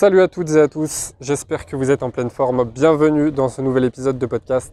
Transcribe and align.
Salut 0.00 0.22
à 0.22 0.28
toutes 0.28 0.48
et 0.52 0.58
à 0.58 0.66
tous, 0.66 1.12
j'espère 1.20 1.66
que 1.66 1.76
vous 1.76 1.90
êtes 1.90 2.02
en 2.02 2.08
pleine 2.08 2.30
forme. 2.30 2.64
Bienvenue 2.64 3.30
dans 3.30 3.50
ce 3.50 3.60
nouvel 3.60 3.84
épisode 3.84 4.18
de 4.18 4.24
podcast. 4.24 4.72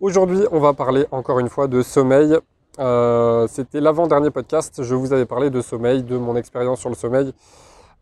Aujourd'hui, 0.00 0.44
on 0.52 0.60
va 0.60 0.74
parler 0.74 1.06
encore 1.10 1.40
une 1.40 1.48
fois 1.48 1.66
de 1.66 1.82
sommeil. 1.82 2.38
Euh, 2.78 3.48
C'était 3.48 3.80
l'avant-dernier 3.80 4.30
podcast, 4.30 4.84
je 4.84 4.94
vous 4.94 5.12
avais 5.12 5.26
parlé 5.26 5.50
de 5.50 5.60
sommeil, 5.60 6.04
de 6.04 6.16
mon 6.16 6.36
expérience 6.36 6.78
sur 6.78 6.88
le 6.88 6.94
sommeil. 6.94 7.32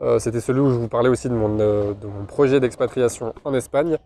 Euh, 0.02 0.18
C'était 0.18 0.42
celui 0.42 0.60
où 0.60 0.68
je 0.68 0.76
vous 0.76 0.88
parlais 0.88 1.08
aussi 1.08 1.30
de 1.30 1.34
mon, 1.34 1.58
euh, 1.58 1.94
projet 2.28 2.60
d'expatriation 2.60 3.32
en 3.42 3.54
Espagne. 3.54 3.96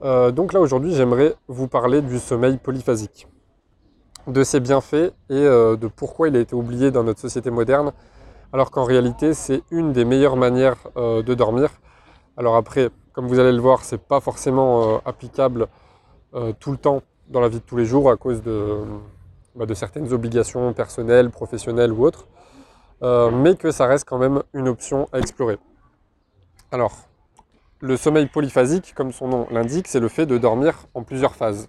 Donc 0.00 0.52
là, 0.52 0.60
aujourd'hui, 0.60 0.94
j'aimerais 0.94 1.34
vous 1.48 1.66
parler 1.66 2.02
du 2.02 2.20
sommeil 2.20 2.58
polyphasique, 2.58 3.26
de 4.28 4.44
ses 4.44 4.60
bienfaits 4.60 5.12
et 5.28 5.42
de 5.42 5.88
pourquoi 5.88 6.28
il 6.28 6.36
a 6.36 6.38
été 6.38 6.54
oublié 6.54 6.92
dans 6.92 7.02
notre 7.02 7.18
société 7.18 7.50
moderne 7.50 7.90
alors 8.52 8.70
qu'en 8.70 8.84
réalité 8.84 9.34
c'est 9.34 9.62
une 9.70 9.92
des 9.92 10.04
meilleures 10.04 10.36
manières 10.36 10.78
euh, 10.96 11.22
de 11.22 11.34
dormir. 11.34 11.70
Alors 12.36 12.56
après, 12.56 12.90
comme 13.12 13.26
vous 13.26 13.38
allez 13.38 13.52
le 13.52 13.60
voir, 13.60 13.84
c'est 13.84 14.00
pas 14.00 14.20
forcément 14.20 14.96
euh, 14.96 14.98
applicable 15.04 15.68
euh, 16.34 16.52
tout 16.58 16.70
le 16.70 16.78
temps 16.78 17.02
dans 17.28 17.40
la 17.40 17.48
vie 17.48 17.58
de 17.58 17.64
tous 17.64 17.76
les 17.76 17.84
jours 17.84 18.10
à 18.10 18.16
cause 18.16 18.42
de, 18.42 18.78
bah, 19.54 19.66
certaines 19.74 20.12
obligations 20.12 20.72
personnelles, 20.72 21.30
professionnelles 21.30 21.92
ou 21.92 22.06
autres, 22.06 22.26
mais 23.02 23.54
que 23.54 23.70
ça 23.70 23.86
reste 23.86 24.08
quand 24.08 24.18
même 24.18 24.42
une 24.54 24.66
option 24.66 25.08
à 25.12 25.18
explorer. 25.18 25.58
Alors, 26.72 26.96
le 27.80 27.96
sommeil 27.98 28.26
polyphasique, 28.26 28.94
comme 28.96 29.12
son 29.12 29.28
nom 29.28 29.46
l'indique, 29.50 29.88
c'est 29.88 30.00
le 30.00 30.08
fait 30.08 30.24
de 30.24 30.38
dormir 30.38 30.86
en 30.94 31.02
plusieurs 31.02 31.34
phases. 31.34 31.68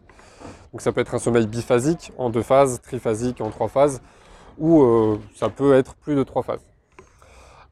Donc 0.72 0.82
ça 0.82 0.94
peut 0.94 1.02
être 1.02 1.14
un 1.14 1.20
sommeil 1.20 1.46
biphasique 1.46 2.14
en 2.18 2.30
deux 2.30 2.42
phases, 2.42 2.82
triphasique 2.82 3.42
en 3.42 3.50
trois 3.50 3.68
phases, 3.68 4.02
ou 4.60 5.18
ça 5.36 5.50
peut 5.50 5.74
être 5.74 5.96
plus 5.96 6.16
de 6.16 6.24
trois 6.24 6.42
phases. 6.42 6.69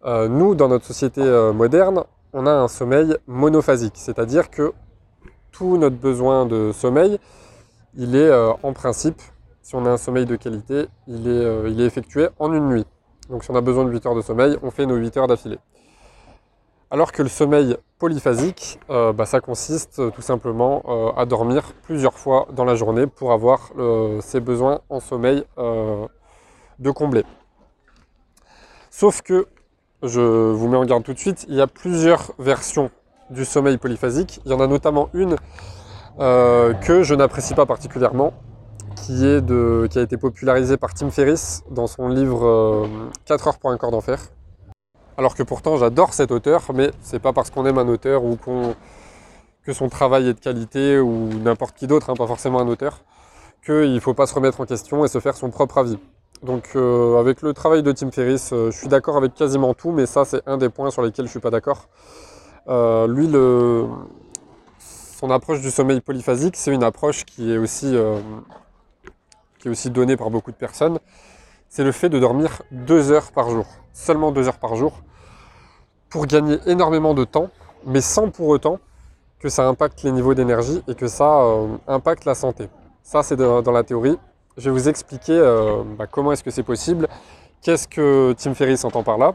Euh, 0.06 0.28
nous, 0.28 0.54
dans 0.54 0.68
notre 0.68 0.86
société 0.86 1.22
euh, 1.22 1.54
moderne, 1.54 2.04
on 2.34 2.46
a 2.46 2.52
un 2.52 2.68
sommeil 2.68 3.18
monophasique, 3.26 3.96
c'est-à-dire 3.96 4.50
que 4.50 4.74
tout 5.52 5.78
notre 5.78 5.96
besoin 5.96 6.46
de 6.46 6.72
sommeil, 6.72 7.20
il 7.96 8.16
est 8.16 8.30
euh, 8.30 8.52
en 8.62 8.74
principe, 8.74 9.20
si 9.64 9.76
on 9.76 9.86
a 9.86 9.90
un 9.90 9.98
sommeil 9.98 10.26
de 10.26 10.36
qualité, 10.36 10.86
il 11.08 11.28
est, 11.28 11.86
effectué 11.86 12.28
en 12.38 12.54
une 12.54 12.70
nuit. 12.70 12.86
Donc 13.30 13.44
si 13.44 13.52
on 13.52 13.56
a 13.56 13.62
besoin 13.62 13.86
de 13.86 13.92
8 13.92 14.06
heures 14.06 14.16
de 14.16 14.22
sommeil, 14.22 14.58
on 14.62 14.70
fait 14.70 14.86
nos 14.86 14.96
8 14.96 15.18
heures 15.18 15.28
d'affilée. 15.28 15.60
Alors 16.92 17.12
que 17.12 17.22
le 17.22 17.28
sommeil 17.28 17.76
polyphasique, 18.00 18.80
bah, 18.88 19.26
ça 19.26 19.42
consiste 19.42 20.02
tout 20.14 20.22
simplement 20.22 21.14
à 21.18 21.26
dormir 21.26 21.74
plusieurs 21.84 22.14
fois 22.14 22.48
dans 22.54 22.64
la 22.64 22.76
journée 22.76 23.08
pour 23.08 23.34
avoir 23.34 23.72
ses 24.22 24.40
besoins 24.40 24.80
en 24.90 25.02
sommeil 25.02 25.44
de 25.58 26.92
combler. 26.92 27.26
Sauf 28.90 29.22
que, 29.22 29.48
je 30.04 30.22
vous 30.22 30.68
mets 30.68 30.78
en 30.78 30.86
garde 30.86 31.04
tout 31.04 31.14
de 31.14 31.20
suite, 31.20 31.46
il 31.50 31.56
y 31.56 31.62
a 31.62 31.68
plusieurs 31.68 32.32
versions 32.40 32.92
du 33.30 33.46
sommeil 33.46 33.78
polyphasique. 33.78 34.40
Il 34.46 34.52
y 34.52 34.54
en 34.54 34.60
a 34.60 34.68
notamment 34.68 35.10
une 35.14 35.36
euh, 36.20 36.74
que 36.74 37.04
je 37.04 37.16
n'apprécie 37.16 37.54
pas 37.54 37.66
particulièrement, 37.66 38.34
qui, 38.96 39.26
a 39.26 40.02
été 40.02 40.18
popularisée 40.18 40.78
par 40.78 40.94
Tim 40.94 41.10
Ferriss 41.12 41.64
dans 41.70 41.88
son 41.88 42.10
livre 42.10 42.46
euh, 42.46 42.88
4 43.26 43.48
heures 43.48 43.58
pour 43.60 43.72
un 43.72 43.78
corps 43.78 43.92
d'enfer. 43.92 44.20
Alors 45.18 45.36
que 45.36 45.44
pourtant 45.44 45.78
j'adore 45.78 46.14
cet 46.14 46.32
auteur, 46.32 46.64
mais 46.74 46.92
c'est 47.02 47.20
pas 47.20 47.34
parce 47.34 47.50
qu'on 47.50 47.66
aime 47.66 47.78
un 47.78 47.88
auteur 47.88 48.24
ou 48.24 48.36
qu'on 48.36 48.76
que 49.64 49.74
son 49.74 49.90
travail 49.90 50.30
est 50.30 50.34
de 50.34 50.40
qualité 50.40 50.98
ou 50.98 51.30
n'importe 51.44 51.76
qui 51.76 51.88
d'autre, 51.88 52.10
hein, 52.10 52.14
pas 52.16 52.28
forcément 52.28 52.60
un 52.60 52.68
auteur, 52.68 53.02
qu'il 53.66 53.94
ne 53.94 54.00
faut 54.00 54.14
pas 54.14 54.26
se 54.26 54.34
remettre 54.34 54.62
en 54.62 54.66
question 54.66 55.04
et 55.04 55.10
se 55.10 55.20
faire 55.20 55.36
son 55.36 55.50
propre 55.50 55.80
avis. 55.80 55.98
Donc 56.44 56.70
euh, 56.76 57.20
avec 57.20 57.42
le 57.42 57.54
travail 57.54 57.82
de 57.82 57.92
Tim 57.92 58.12
Ferriss, 58.12 58.52
euh, 58.54 58.70
je 58.72 58.78
suis 58.78 58.88
d'accord 58.88 59.18
avec 59.18 59.34
quasiment 59.34 59.74
tout, 59.74 59.92
mais 59.92 60.06
ça 60.06 60.24
c'est 60.24 60.48
un 60.48 60.58
des 60.58 60.70
points 60.70 60.92
sur 60.92 61.02
lesquels 61.02 61.26
je 61.26 61.32
suis 61.32 61.40
pas 61.40 61.50
d'accord. 61.50 61.88
Euh, 62.68 63.08
lui, 63.08 63.28
le, 63.28 63.86
son 64.80 65.32
approche 65.32 65.62
du 65.62 65.72
sommeil 65.72 66.00
polyphasique, 66.00 66.56
c'est 66.56 66.72
une 66.72 66.84
approche 66.84 67.26
qui 67.26 67.52
est 67.52 67.58
aussi, 67.58 67.96
qui 69.58 69.68
est 69.68 69.72
aussi 69.72 69.90
donnée 69.90 70.16
par 70.16 70.30
beaucoup 70.30 70.52
de 70.52 70.58
personnes. 70.58 71.00
C'est 71.70 71.84
le 71.84 71.92
fait 71.92 72.10
de 72.10 72.20
dormir 72.20 72.62
deux 72.72 73.12
heures 73.12 73.32
par 73.32 73.50
jour, 73.50 73.66
seulement 73.94 74.32
deux 74.32 74.48
heures 74.48 74.60
par 74.60 74.76
jour, 74.76 75.02
pour 76.10 76.28
gagner 76.28 76.60
énormément 76.68 77.16
de 77.16 77.24
temps, 77.24 77.50
mais 77.86 78.02
sans 78.02 78.30
pour 78.30 78.48
autant 78.48 78.80
que 79.40 79.50
ça 79.50 79.68
impacte 79.68 80.04
les 80.04 80.12
niveaux 80.12 80.36
d'énergie 80.36 80.84
et 80.88 80.94
que 80.94 81.08
ça 81.08 81.42
impacte 81.88 82.26
la 82.26 82.36
santé. 82.36 82.70
Ça, 83.02 83.24
c'est 83.24 83.38
dans 83.38 83.72
la 83.72 83.84
théorie. 83.84 84.18
Je 84.58 84.70
vais 84.70 84.72
vous 84.72 84.90
expliquer 84.90 85.38
euh, 85.38 85.84
bah, 85.98 86.08
comment 86.08 86.32
est-ce 86.32 86.44
que 86.44 86.50
c'est 86.50 86.64
possible, 86.64 87.08
qu'est-ce 87.62 87.88
que 87.88 88.34
Tim 88.38 88.56
Ferriss 88.56 88.84
entend 88.86 89.04
par 89.04 89.20
là, 89.20 89.34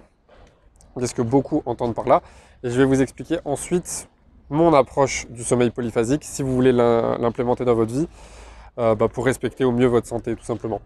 qu'est-ce 0.99 1.15
que 1.15 1.23
beaucoup 1.23 1.63
entendent 1.65 1.95
par 1.95 2.07
là, 2.07 2.23
et 2.65 2.71
je 2.71 2.77
vais 2.77 2.85
vous 2.85 3.01
expliquer 3.01 3.39
ensuite 3.45 4.09
mon 4.51 4.75
approche 4.75 5.27
du 5.31 5.45
sommeil 5.45 5.71
polyphasique 5.71 6.25
si 6.25 6.43
vous 6.43 6.53
voulez 6.53 6.73
l'im- 6.73 7.19
l'implémenter 7.19 7.65
dans 7.65 7.75
votre 7.75 7.93
vie 7.93 8.09
euh, 8.79 8.97
bah, 8.97 9.07
pour 9.09 9.25
respecter 9.25 9.65
au 9.65 9.71
mieux 9.71 9.87
votre 9.87 10.09
santé, 10.09 10.35
tout 10.35 10.45
simplement. 10.45 10.81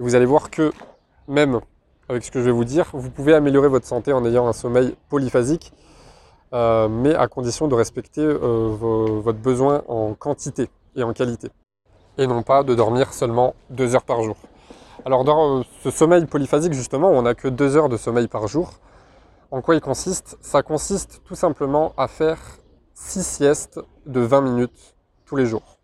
Et 0.00 0.02
vous 0.02 0.14
allez 0.14 0.26
voir 0.26 0.50
que 0.50 0.72
même 1.26 1.60
avec 2.08 2.24
ce 2.24 2.30
que 2.30 2.40
je 2.40 2.46
vais 2.46 2.52
vous 2.52 2.64
dire, 2.64 2.88
vous 2.94 3.10
pouvez 3.10 3.34
améliorer 3.34 3.68
votre 3.68 3.86
santé 3.86 4.14
en 4.14 4.24
ayant 4.24 4.48
un 4.48 4.54
sommeil 4.54 4.96
polyphasique, 5.10 5.74
euh, 6.54 6.88
mais 6.88 7.14
à 7.14 7.28
condition 7.28 7.68
de 7.68 7.74
respecter 7.74 8.26
votre 8.26 9.38
besoin 9.38 9.82
en 9.88 10.14
quantité 10.14 10.70
et 10.96 11.02
en 11.02 11.12
qualité, 11.12 11.50
et 12.18 12.26
non 12.26 12.42
pas 12.42 12.62
de 12.64 12.74
dormir 12.74 13.14
seulement 13.14 13.54
deux 13.70 13.94
heures 13.94 14.04
par 14.04 14.22
jour. 14.22 14.36
Alors 15.06 15.24
dans 15.24 15.60
euh, 15.60 15.62
ce 15.82 15.90
sommeil 15.90 16.26
polyphasique, 16.26 16.72
justement, 16.72 17.08
on 17.08 17.22
n'a 17.22 17.34
que 17.34 17.48
deux 17.48 17.76
heures 17.76 17.88
de 17.88 17.96
sommeil 17.96 18.28
par 18.28 18.48
jour. 18.48 18.72
En 19.50 19.62
quoi 19.62 19.76
il 19.76 19.80
consiste? 19.80 20.36
Ça 20.42 20.62
consiste 20.62 21.22
tout 21.24 21.36
simplement 21.36 21.94
à 21.96 22.08
faire 22.08 22.38
six 22.92 23.24
siestes 23.24 23.80
de 24.04 24.20
20 24.20 24.42
minutes 24.42 24.96
tous 25.24 25.36
les 25.36 25.46
jours. 25.46 25.78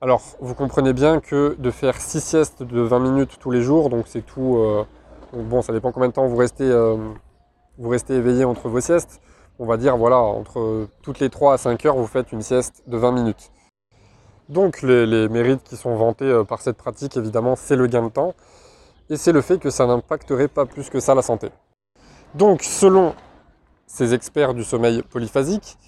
Alors, 0.00 0.22
vous 0.40 0.54
comprenez 0.54 0.92
bien 0.92 1.20
que 1.20 1.56
de 1.58 1.70
faire 1.70 2.00
6 2.00 2.20
siestes 2.20 2.62
de 2.62 2.80
20 2.80 2.98
minutes 3.00 3.38
tous 3.40 3.50
les 3.50 3.62
jours, 3.62 3.90
donc 3.90 4.04
c'est 4.06 4.24
tout. 4.24 4.58
euh, 4.58 4.84
bon, 5.32 5.62
ça 5.62 5.72
dépend 5.72 5.92
combien 5.92 6.08
de 6.08 6.14
temps 6.14 6.26
vous 6.26 6.36
restez, 6.36 6.64
euh, 6.70 6.96
vous 7.78 7.88
restez 7.88 8.14
éveillé 8.14 8.44
entre 8.44 8.68
vos 8.68 8.80
siestes. 8.80 9.20
On 9.58 9.66
va 9.66 9.76
dire, 9.76 9.96
voilà, 9.96 10.18
entre 10.18 10.88
toutes 11.02 11.20
les 11.20 11.30
3 11.30 11.54
à 11.54 11.58
5 11.58 11.84
heures, 11.86 11.96
vous 11.96 12.06
faites 12.06 12.32
une 12.32 12.42
sieste 12.42 12.82
de 12.86 12.96
20 12.96 13.12
minutes. 13.12 13.50
Donc, 14.48 14.82
les, 14.82 15.28
mérites 15.28 15.62
qui 15.64 15.76
sont 15.76 15.96
vantés 15.96 16.26
euh, 16.26 16.44
par 16.44 16.60
cette 16.60 16.76
pratique, 16.76 17.16
évidemment, 17.16 17.56
c'est 17.56 17.76
le 17.76 17.86
gain 17.86 18.02
de 18.02 18.10
temps 18.10 18.34
et 19.08 19.16
c'est 19.16 19.32
le 19.32 19.40
fait 19.40 19.58
que 19.58 19.70
ça 19.70 19.86
n'impacterait 19.86 20.48
pas 20.48 20.66
plus 20.66 20.90
que 20.90 21.00
ça 21.00 21.14
la 21.14 21.22
santé. 21.22 21.48
Donc, 22.34 22.62
selon 22.62 23.14
ces 23.86 24.12
experts 24.12 24.54
du 24.54 24.64
sommeil 24.64 25.02
polyphasique, 25.02 25.78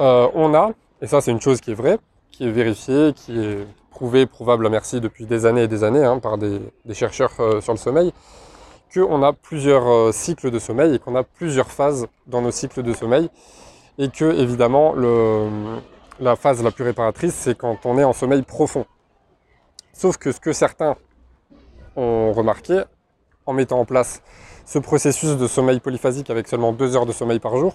euh, 0.00 0.28
on 0.34 0.54
a, 0.54 0.70
et 1.02 1.06
ça 1.06 1.20
c'est 1.20 1.30
une 1.30 1.40
chose 1.40 1.60
qui 1.60 1.72
est 1.72 1.74
vraie, 1.74 1.98
qui 2.30 2.46
est 2.46 2.50
vérifiée, 2.50 3.12
qui 3.14 3.38
est 3.38 3.66
prouvée, 3.90 4.26
prouvable 4.26 4.66
à 4.66 4.70
merci 4.70 5.00
depuis 5.00 5.26
des 5.26 5.46
années 5.46 5.62
et 5.62 5.68
des 5.68 5.84
années 5.84 6.04
hein, 6.04 6.18
par 6.18 6.38
des, 6.38 6.60
chercheurs 6.92 7.32
euh, 7.40 7.60
sur 7.60 7.72
le 7.72 7.78
sommeil, 7.78 8.12
qu'on 8.92 9.22
a 9.22 9.32
plusieurs 9.32 10.14
cycles 10.14 10.50
de 10.50 10.58
sommeil 10.58 10.94
et 10.94 10.98
qu'on 10.98 11.16
a 11.16 11.24
plusieurs 11.24 11.70
phases 11.70 12.06
dans 12.26 12.40
nos 12.40 12.50
cycles 12.50 12.82
de 12.82 12.92
sommeil, 12.94 13.28
et 13.98 14.08
que 14.08 14.24
évidemment 14.24 14.92
le, 14.94 15.48
la 16.20 16.36
phase 16.36 16.62
la 16.62 16.70
plus 16.70 16.84
réparatrice 16.84 17.34
c'est 17.34 17.56
quand 17.56 17.84
on 17.84 17.98
est 17.98 18.04
en 18.04 18.12
sommeil 18.12 18.42
profond. 18.42 18.86
Sauf 19.92 20.16
que 20.16 20.32
ce 20.32 20.40
que 20.40 20.52
certains 20.52 20.96
ont 21.96 22.32
remarqué 22.32 22.82
en 23.46 23.52
mettant 23.52 23.80
en 23.80 23.84
place 23.84 24.22
ce 24.66 24.78
processus 24.78 25.36
de 25.36 25.46
sommeil 25.46 25.80
polyphasique 25.80 26.28
avec 26.28 26.48
seulement 26.48 26.72
deux 26.72 26.96
heures 26.96 27.06
de 27.06 27.12
sommeil 27.12 27.38
par 27.38 27.56
jour, 27.56 27.74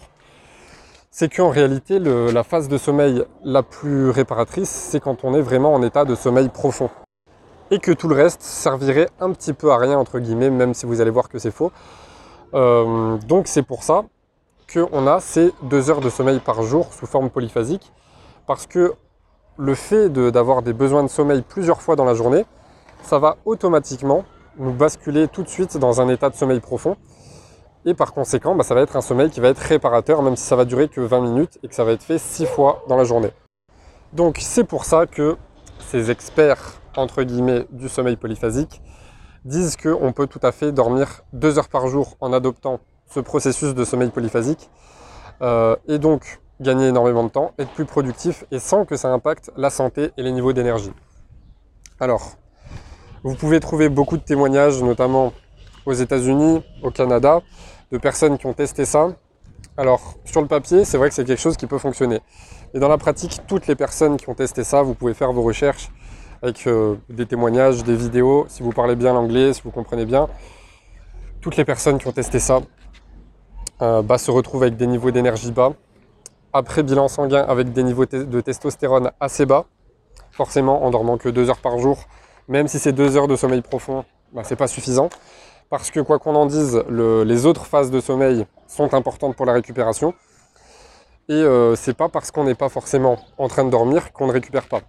c'est 1.09 1.33
qu'en 1.33 1.49
réalité, 1.49 1.99
la 1.99 2.43
phase 2.43 2.67
de 2.67 2.77
sommeil 2.77 3.23
la 3.43 3.63
plus 3.63 4.09
réparatrice, 4.09 4.69
c'est 4.69 4.99
quand 4.99 5.23
on 5.23 5.33
est 5.33 5.41
vraiment 5.41 5.73
en 5.73 5.83
état 5.83 6.05
de 6.05 6.15
sommeil 6.15 6.49
profond. 6.49 6.89
Et 7.69 7.79
que 7.79 7.91
tout 7.91 8.07
le 8.07 8.15
reste 8.15 8.41
servirait 8.41 9.09
un 9.19 9.31
petit 9.31 9.53
peu 9.53 9.71
à 9.71 9.77
rien, 9.77 9.97
entre 9.97 10.19
guillemets, 10.19 10.49
même 10.49 10.73
si 10.73 10.85
vous 10.85 11.01
allez 11.01 11.09
voir 11.09 11.29
que 11.29 11.39
c'est 11.39 11.51
faux. 11.51 11.71
Euh, 12.53 13.17
donc 13.27 13.47
c'est 13.47 13.63
pour 13.63 13.83
ça 13.83 14.03
qu'on 14.71 15.07
a 15.07 15.19
ces 15.21 15.51
deux 15.63 15.89
heures 15.89 16.01
de 16.01 16.09
sommeil 16.09 16.39
par 16.39 16.63
jour 16.63 16.93
sous 16.93 17.05
forme 17.05 17.29
polyphasique, 17.29 17.91
parce 18.45 18.67
que 18.67 18.93
le 19.57 19.75
fait 19.75 20.09
d'avoir 20.09 20.61
des 20.61 20.73
besoins 20.73 21.03
de 21.03 21.09
sommeil 21.09 21.43
plusieurs 21.47 21.81
fois 21.81 21.95
dans 21.95 22.05
la 22.05 22.13
journée, 22.13 22.45
ça 23.03 23.19
va 23.19 23.37
automatiquement 23.45 24.23
nous 24.57 24.73
basculer 24.73 25.27
tout 25.27 25.43
de 25.43 25.49
suite 25.49 25.77
dans 25.77 26.01
un 26.01 26.09
état 26.09 26.29
de 26.29 26.35
sommeil 26.35 26.59
profond. 26.59 26.97
Et 27.85 27.93
par 27.93 28.13
conséquent, 28.13 28.55
bah, 28.55 28.63
ça 28.63 28.75
va 28.75 28.81
être 28.81 28.95
un 28.95 29.01
sommeil 29.01 29.29
qui 29.29 29.39
va 29.39 29.49
être 29.49 29.59
réparateur, 29.59 30.21
même 30.21 30.35
si 30.35 30.43
ça 30.43 30.55
va 30.55 30.65
durer 30.65 30.87
que 30.87 31.01
20 31.01 31.21
minutes 31.21 31.59
et 31.63 31.67
que 31.67 31.75
ça 31.75 31.83
va 31.83 31.93
être 31.93 32.03
fait 32.03 32.17
6 32.17 32.45
fois 32.45 32.83
dans 32.87 32.95
la 32.95 33.03
journée. 33.03 33.31
Donc 34.13 34.37
c'est 34.39 34.63
pour 34.63 34.85
ça 34.85 35.07
que 35.07 35.37
ces 35.79 36.11
experts, 36.11 36.79
entre 36.95 37.23
guillemets, 37.23 37.65
du 37.71 37.89
sommeil 37.89 38.17
polyphasique 38.17 38.81
disent 39.45 39.77
qu'on 39.77 40.11
peut 40.13 40.27
tout 40.27 40.39
à 40.43 40.51
fait 40.51 40.71
dormir 40.71 41.23
2 41.33 41.57
heures 41.57 41.69
par 41.69 41.87
jour 41.87 42.17
en 42.19 42.33
adoptant 42.33 42.79
ce 43.09 43.19
processus 43.19 43.73
de 43.73 43.83
sommeil 43.83 44.09
polyphasique 44.09 44.69
euh, 45.41 45.75
et 45.87 45.97
donc 45.97 46.39
gagner 46.61 46.87
énormément 46.87 47.23
de 47.23 47.29
temps, 47.29 47.53
être 47.57 47.71
plus 47.71 47.85
productif 47.85 48.45
et 48.51 48.59
sans 48.59 48.85
que 48.85 48.95
ça 48.95 49.09
impacte 49.09 49.51
la 49.57 49.69
santé 49.69 50.11
et 50.17 50.23
les 50.23 50.31
niveaux 50.31 50.53
d'énergie. 50.53 50.93
Alors, 51.99 52.37
vous 53.23 53.35
pouvez 53.35 53.59
trouver 53.59 53.89
beaucoup 53.89 54.17
de 54.17 54.23
témoignages, 54.23 54.81
notamment 54.81 55.33
aux 55.85 55.93
États-Unis, 55.93 56.63
au 56.83 56.91
Canada, 56.91 57.41
de 57.91 57.97
personnes 57.97 58.37
qui 58.37 58.45
ont 58.45 58.53
testé 58.53 58.85
ça. 58.85 59.09
Alors, 59.77 60.15
sur 60.25 60.41
le 60.41 60.47
papier, 60.47 60.85
c'est 60.85 60.97
vrai 60.97 61.09
que 61.09 61.15
c'est 61.15 61.25
quelque 61.25 61.41
chose 61.41 61.57
qui 61.57 61.67
peut 61.67 61.77
fonctionner. 61.77 62.19
Et 62.73 62.79
dans 62.79 62.87
la 62.87 62.97
pratique, 62.97 63.41
toutes 63.47 63.67
les 63.67 63.75
personnes 63.75 64.17
qui 64.17 64.29
ont 64.29 64.35
testé 64.35 64.63
ça, 64.63 64.81
vous 64.81 64.93
pouvez 64.93 65.13
faire 65.13 65.33
vos 65.33 65.43
recherches 65.43 65.89
avec 66.41 66.65
euh, 66.67 66.95
des 67.09 67.25
témoignages, 67.25 67.83
des 67.83 67.95
vidéos, 67.95 68.45
si 68.47 68.63
vous 68.63 68.71
parlez 68.71 68.95
bien 68.95 69.13
l'anglais, 69.13 69.53
si 69.53 69.61
vous 69.61 69.71
comprenez 69.71 70.05
bien. 70.05 70.27
Toutes 71.41 71.57
les 71.57 71.65
personnes 71.65 71.99
qui 71.99 72.07
ont 72.07 72.11
testé 72.11 72.39
ça 72.39 72.61
euh, 73.81 74.01
bah, 74.01 74.17
se 74.17 74.31
retrouvent 74.31 74.63
avec 74.63 74.77
des 74.77 74.87
niveaux 74.87 75.11
d'énergie 75.11 75.51
bas, 75.51 75.73
après 76.53 76.83
bilan 76.83 77.07
sanguin 77.07 77.43
avec 77.47 77.71
des 77.73 77.83
niveaux 77.83 78.05
de 78.05 78.41
testostérone 78.41 79.11
assez 79.19 79.45
bas, 79.45 79.65
forcément 80.31 80.83
en 80.83 80.91
dormant 80.91 81.17
que 81.17 81.29
deux 81.29 81.49
heures 81.49 81.61
par 81.61 81.77
jour, 81.79 82.05
même 82.47 82.67
si 82.67 82.79
c'est 82.79 82.91
deux 82.91 83.17
heures 83.17 83.27
de 83.27 83.35
sommeil 83.35 83.61
profond, 83.61 84.05
bah, 84.33 84.41
c'est 84.43 84.55
pas 84.55 84.67
suffisant. 84.67 85.09
Parce 85.69 85.89
que 85.89 86.01
quoi 86.01 86.19
qu'on 86.19 86.35
en 86.35 86.45
dise, 86.45 86.83
les 86.89 87.45
autres 87.45 87.65
phases 87.65 87.91
de 87.91 88.01
sommeil 88.01 88.45
sont 88.67 88.93
importantes 88.93 89.37
pour 89.37 89.45
la 89.45 89.53
récupération. 89.53 90.13
Et 91.29 91.33
euh, 91.33 91.75
c'est 91.75 91.95
pas 91.95 92.09
parce 92.09 92.29
qu'on 92.31 92.43
n'est 92.43 92.55
pas 92.55 92.67
forcément 92.67 93.17
en 93.37 93.47
train 93.47 93.63
de 93.63 93.69
dormir 93.69 94.11
qu'on 94.11 94.27
ne 94.27 94.33
récupère 94.33 94.67
pas. 94.67 94.81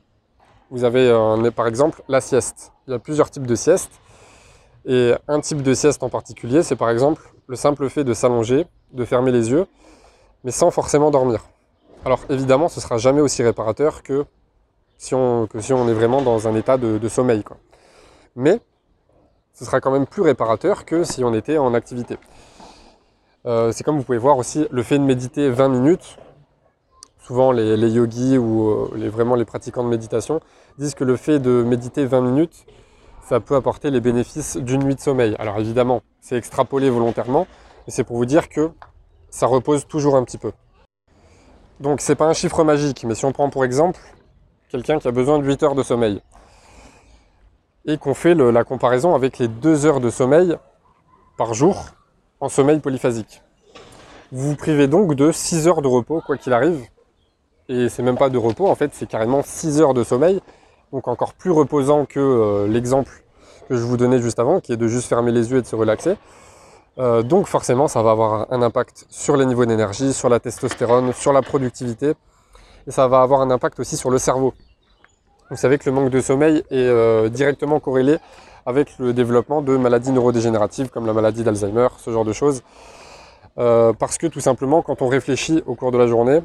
Vous 0.71 0.83
avez 0.83 1.09
par 1.55 1.69
exemple 1.69 2.03
la 2.09 2.21
sieste. 2.21 2.73
Il 2.89 2.93
y 2.93 2.95
a 2.95 2.99
plusieurs 2.99 3.31
types 3.31 3.47
de 3.47 3.55
siestes. 3.55 3.93
Et 4.85 5.13
un 5.29 5.39
type 5.41 5.63
de 5.63 5.75
sieste 5.75 6.03
en 6.03 6.09
particulier, 6.09 6.65
c'est 6.65 6.75
par 6.75 6.91
exemple 6.91 7.23
le 7.47 7.55
simple 7.55 7.89
fait 7.89 8.03
de 8.03 8.15
s'allonger, 8.15 8.67
de 8.93 9.05
fermer 9.05 9.31
les 9.31 9.51
yeux, 9.51 9.67
mais 10.43 10.51
sans 10.51 10.73
forcément 10.73 11.13
dormir. 11.13 11.45
Alors 12.05 12.21
évidemment, 12.29 12.69
ce 12.69 12.81
sera 12.81 12.99
jamais 12.99 13.21
aussi 13.21 13.45
réparateur 13.45 14.03
que 14.03 14.25
si 14.99 15.15
on, 15.15 15.49
est 15.55 15.93
vraiment 15.93 16.21
dans 16.21 16.49
un 16.49 16.55
état 16.57 16.77
de, 16.77 17.09
sommeil. 17.09 17.45
Quoi. 17.45 17.57
Mais 18.35 18.61
ce 19.53 19.65
sera 19.65 19.81
quand 19.81 19.93
même 19.93 20.07
plus 20.07 20.23
réparateur 20.23 20.85
que 20.85 21.05
si 21.05 21.23
on 21.23 21.33
était 21.33 21.59
en 21.59 21.75
activité. 21.75 22.19
Euh, 23.47 23.73
c'est 23.73 23.85
comme 23.85 23.99
vous 23.99 24.05
pouvez 24.05 24.19
voir 24.19 24.37
aussi 24.37 24.67
le 24.71 24.83
fait 24.83 24.99
de 24.99 25.05
méditer 25.05 25.49
20 25.49 25.69
minutes. 25.69 26.19
Souvent 27.21 27.53
les, 27.53 27.77
yogis 27.91 28.37
ou 28.37 28.69
euh, 28.71 29.09
vraiment 29.09 29.37
les 29.37 29.45
pratiquants 29.45 29.85
de 29.85 29.89
méditation 29.89 30.41
disent 30.79 30.95
que 30.95 31.05
le 31.05 31.17
fait 31.17 31.39
de 31.39 31.63
méditer 31.63 32.05
20 32.05 32.21
minutes, 32.21 32.67
ça 33.29 33.39
peut 33.39 33.55
apporter 33.55 33.91
les 33.91 34.01
bénéfices 34.01 34.57
d'une 34.57 34.83
nuit 34.83 34.97
de 34.97 35.01
sommeil. 35.01 35.37
Alors 35.39 35.59
évidemment, 35.59 36.03
c'est 36.21 36.37
extrapolé 36.37 36.91
volontairement, 36.91 37.47
mais 37.87 37.93
c'est 37.93 38.05
pour 38.05 38.17
vous 38.17 38.27
dire 38.27 38.49
que 38.49 38.71
ça 39.31 39.47
repose 39.47 39.87
toujours 39.87 40.17
un 40.17 40.25
petit 40.25 40.39
peu. 40.39 40.53
Donc 41.83 42.01
c'est 42.01 42.15
pas 42.15 42.27
un 42.27 42.33
chiffre 42.33 42.63
magique, 42.63 43.03
mais 43.03 43.17
si 43.17 43.25
on 43.25 43.33
prend 43.33 43.51
pour 43.51 43.65
exemple 43.65 43.99
quelqu'un 44.69 45.01
qui 45.01 45.09
a 45.09 45.11
besoin 45.11 45.41
de 45.41 45.45
8 45.45 45.65
heures 45.65 45.75
de 45.75 45.83
sommeil, 45.83 46.23
et 47.87 47.99
qu'on 47.99 48.15
fait 48.15 48.37
la 48.37 48.63
comparaison 48.63 49.17
avec 49.17 49.39
les 49.39 49.49
2 49.49 49.85
heures 49.85 49.99
de 49.99 50.09
sommeil 50.09 50.57
par 51.37 51.55
jour 51.55 51.87
en 52.39 52.49
sommeil 52.49 52.79
polyphasique. 52.79 53.43
Vous 54.31 54.51
vous 54.51 54.55
privez 54.55 54.87
donc 54.87 55.17
de 55.17 55.33
6 55.33 55.67
heures 55.67 55.83
de 55.83 55.89
repos, 55.89 56.23
quoi 56.25 56.37
qu'il 56.39 56.53
arrive, 56.53 56.87
et 57.69 57.89
c'est 57.89 58.05
même 58.05 58.17
pas 58.17 58.31
de 58.31 58.39
repos, 58.39 58.69
en 58.69 58.77
fait 58.77 58.93
c'est 58.95 59.09
carrément 59.09 59.43
6 59.43 59.81
heures 59.81 59.95
de 59.95 60.05
sommeil, 60.05 60.41
donc 60.93 61.09
encore 61.09 61.35
plus 61.35 61.51
reposant 61.51 62.05
que 62.05 62.21
euh, 62.21 62.69
l'exemple 62.69 63.25
que 63.69 63.75
je 63.77 63.83
vous 63.83 63.97
donnais 63.97 64.23
juste 64.23 64.39
avant, 64.39 64.61
qui 64.61 64.73
est 64.73 64.77
de 64.77 64.87
juste 64.87 65.09
fermer 65.09 65.33
les 65.33 65.51
yeux 65.51 65.59
et 65.59 65.63
de 65.63 65.67
se 65.67 65.75
relaxer. 65.75 66.15
Euh, 66.99 67.23
donc 67.23 67.47
forcément, 67.47 67.89
ça 67.89 68.03
va 68.03 68.11
avoir 68.11 68.53
un 68.53 68.63
impact 68.63 69.07
sur 69.09 69.37
les 69.37 69.47
niveaux 69.47 69.65
d'énergie, 69.65 70.13
sur 70.13 70.29
la 70.29 70.41
testostérone, 70.41 71.13
sur 71.13 71.33
la 71.33 71.43
productivité, 71.43 72.13
et 72.87 72.91
ça 72.91 73.09
va 73.09 73.23
avoir 73.23 73.41
un 73.41 73.51
impact 73.51 73.81
aussi 73.81 73.97
sur 73.97 74.11
le 74.11 74.19
cerveau. 74.19 74.53
Vous 75.51 75.57
savez 75.57 75.79
que 75.79 75.89
le 75.89 75.93
manque 75.95 76.11
de 76.11 76.21
sommeil 76.21 76.59
est 76.71 76.77
euh, 76.77 77.29
directement 77.29 77.81
corrélé 77.81 78.19
avec 78.67 78.99
le 78.99 79.13
développement 79.13 79.63
de 79.63 79.77
maladies 79.77 80.13
neurodégénératives 80.13 80.89
comme 80.91 81.07
la 81.07 81.13
maladie 81.13 81.43
d'Alzheimer, 81.45 81.89
ce 81.99 82.11
genre 82.11 82.25
de 82.25 82.33
choses. 82.33 82.63
parce 83.57 84.19
que 84.19 84.27
tout 84.29 84.41
simplement, 84.41 84.83
quand 84.83 85.03
on 85.03 85.09
réfléchit 85.09 85.63
au 85.67 85.75
cours 85.75 85.93
de 85.93 85.99
la 85.99 86.07
journée, 86.07 86.41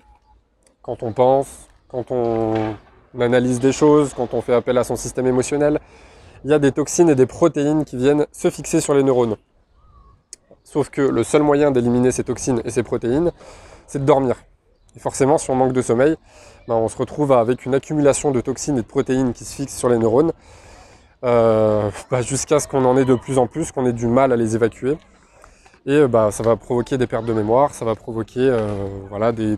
quand 0.82 1.04
on 1.04 1.14
pense, 1.14 1.68
quand 1.90 2.12
on 2.12 2.54
analyse 3.20 3.60
des 3.60 3.72
choses, 3.72 4.14
quand 4.16 4.34
on 4.34 4.42
fait 4.42 4.54
appel 4.54 4.78
à 4.78 4.84
son 4.84 4.96
système 4.96 5.28
émotionnel, 5.28 5.80
il 6.44 6.52
y 6.52 6.54
a 6.54 6.60
des 6.60 6.72
toxines 6.72 7.10
et 7.10 7.16
des 7.16 7.26
protéines 7.26 7.86
qui 7.86 7.98
viennent 7.98 8.26
se 8.32 8.50
fixer 8.50 8.82
sur 8.82 8.94
les 8.94 9.04
neurones. 9.04 9.36
Sauf 10.70 10.90
que 10.90 11.02
le 11.02 11.24
seul 11.24 11.44
moyen 11.44 11.72
d'éliminer 11.72 12.12
ces 12.12 12.26
toxines 12.26 12.62
et 12.66 12.72
ces 12.72 12.84
protéines, 12.84 13.32
c'est 13.88 14.00
de 14.00 14.04
dormir. 14.04 14.36
Et 14.98 15.00
forcément, 15.00 15.38
si 15.38 15.50
on 15.50 15.56
manque 15.56 15.72
de 15.72 15.82
sommeil, 15.82 16.18
ben, 16.68 16.76
on 16.76 16.90
se 16.90 16.98
retrouve 16.98 17.32
avec 17.32 17.66
une 17.66 17.74
accumulation 17.74 18.32
de 18.32 18.42
toxines 18.42 18.78
et 18.78 18.82
de 18.82 18.86
protéines 18.86 19.32
qui 19.32 19.46
se 19.46 19.56
fixent 19.56 19.78
sur 19.78 19.88
les 19.88 19.98
neurones, 19.98 20.34
euh, 21.24 21.90
bah, 22.12 22.22
jusqu'à 22.22 22.60
ce 22.60 22.68
qu'on 22.68 22.84
en 22.84 22.98
ait 22.98 23.06
de 23.06 23.16
plus 23.16 23.38
en 23.38 23.48
plus, 23.48 23.72
qu'on 23.72 23.86
ait 23.86 23.94
du 23.94 24.08
mal 24.08 24.34
à 24.34 24.36
les 24.36 24.56
évacuer. 24.56 24.98
Et 25.86 26.06
bah, 26.06 26.32
ça 26.32 26.44
va 26.44 26.58
provoquer 26.58 26.98
des 26.98 27.08
pertes 27.08 27.26
de 27.26 27.32
mémoire, 27.32 27.74
ça 27.74 27.86
va 27.86 27.96
provoquer 27.96 28.42
euh, 28.42 28.68
voilà, 29.08 29.32
de 29.32 29.58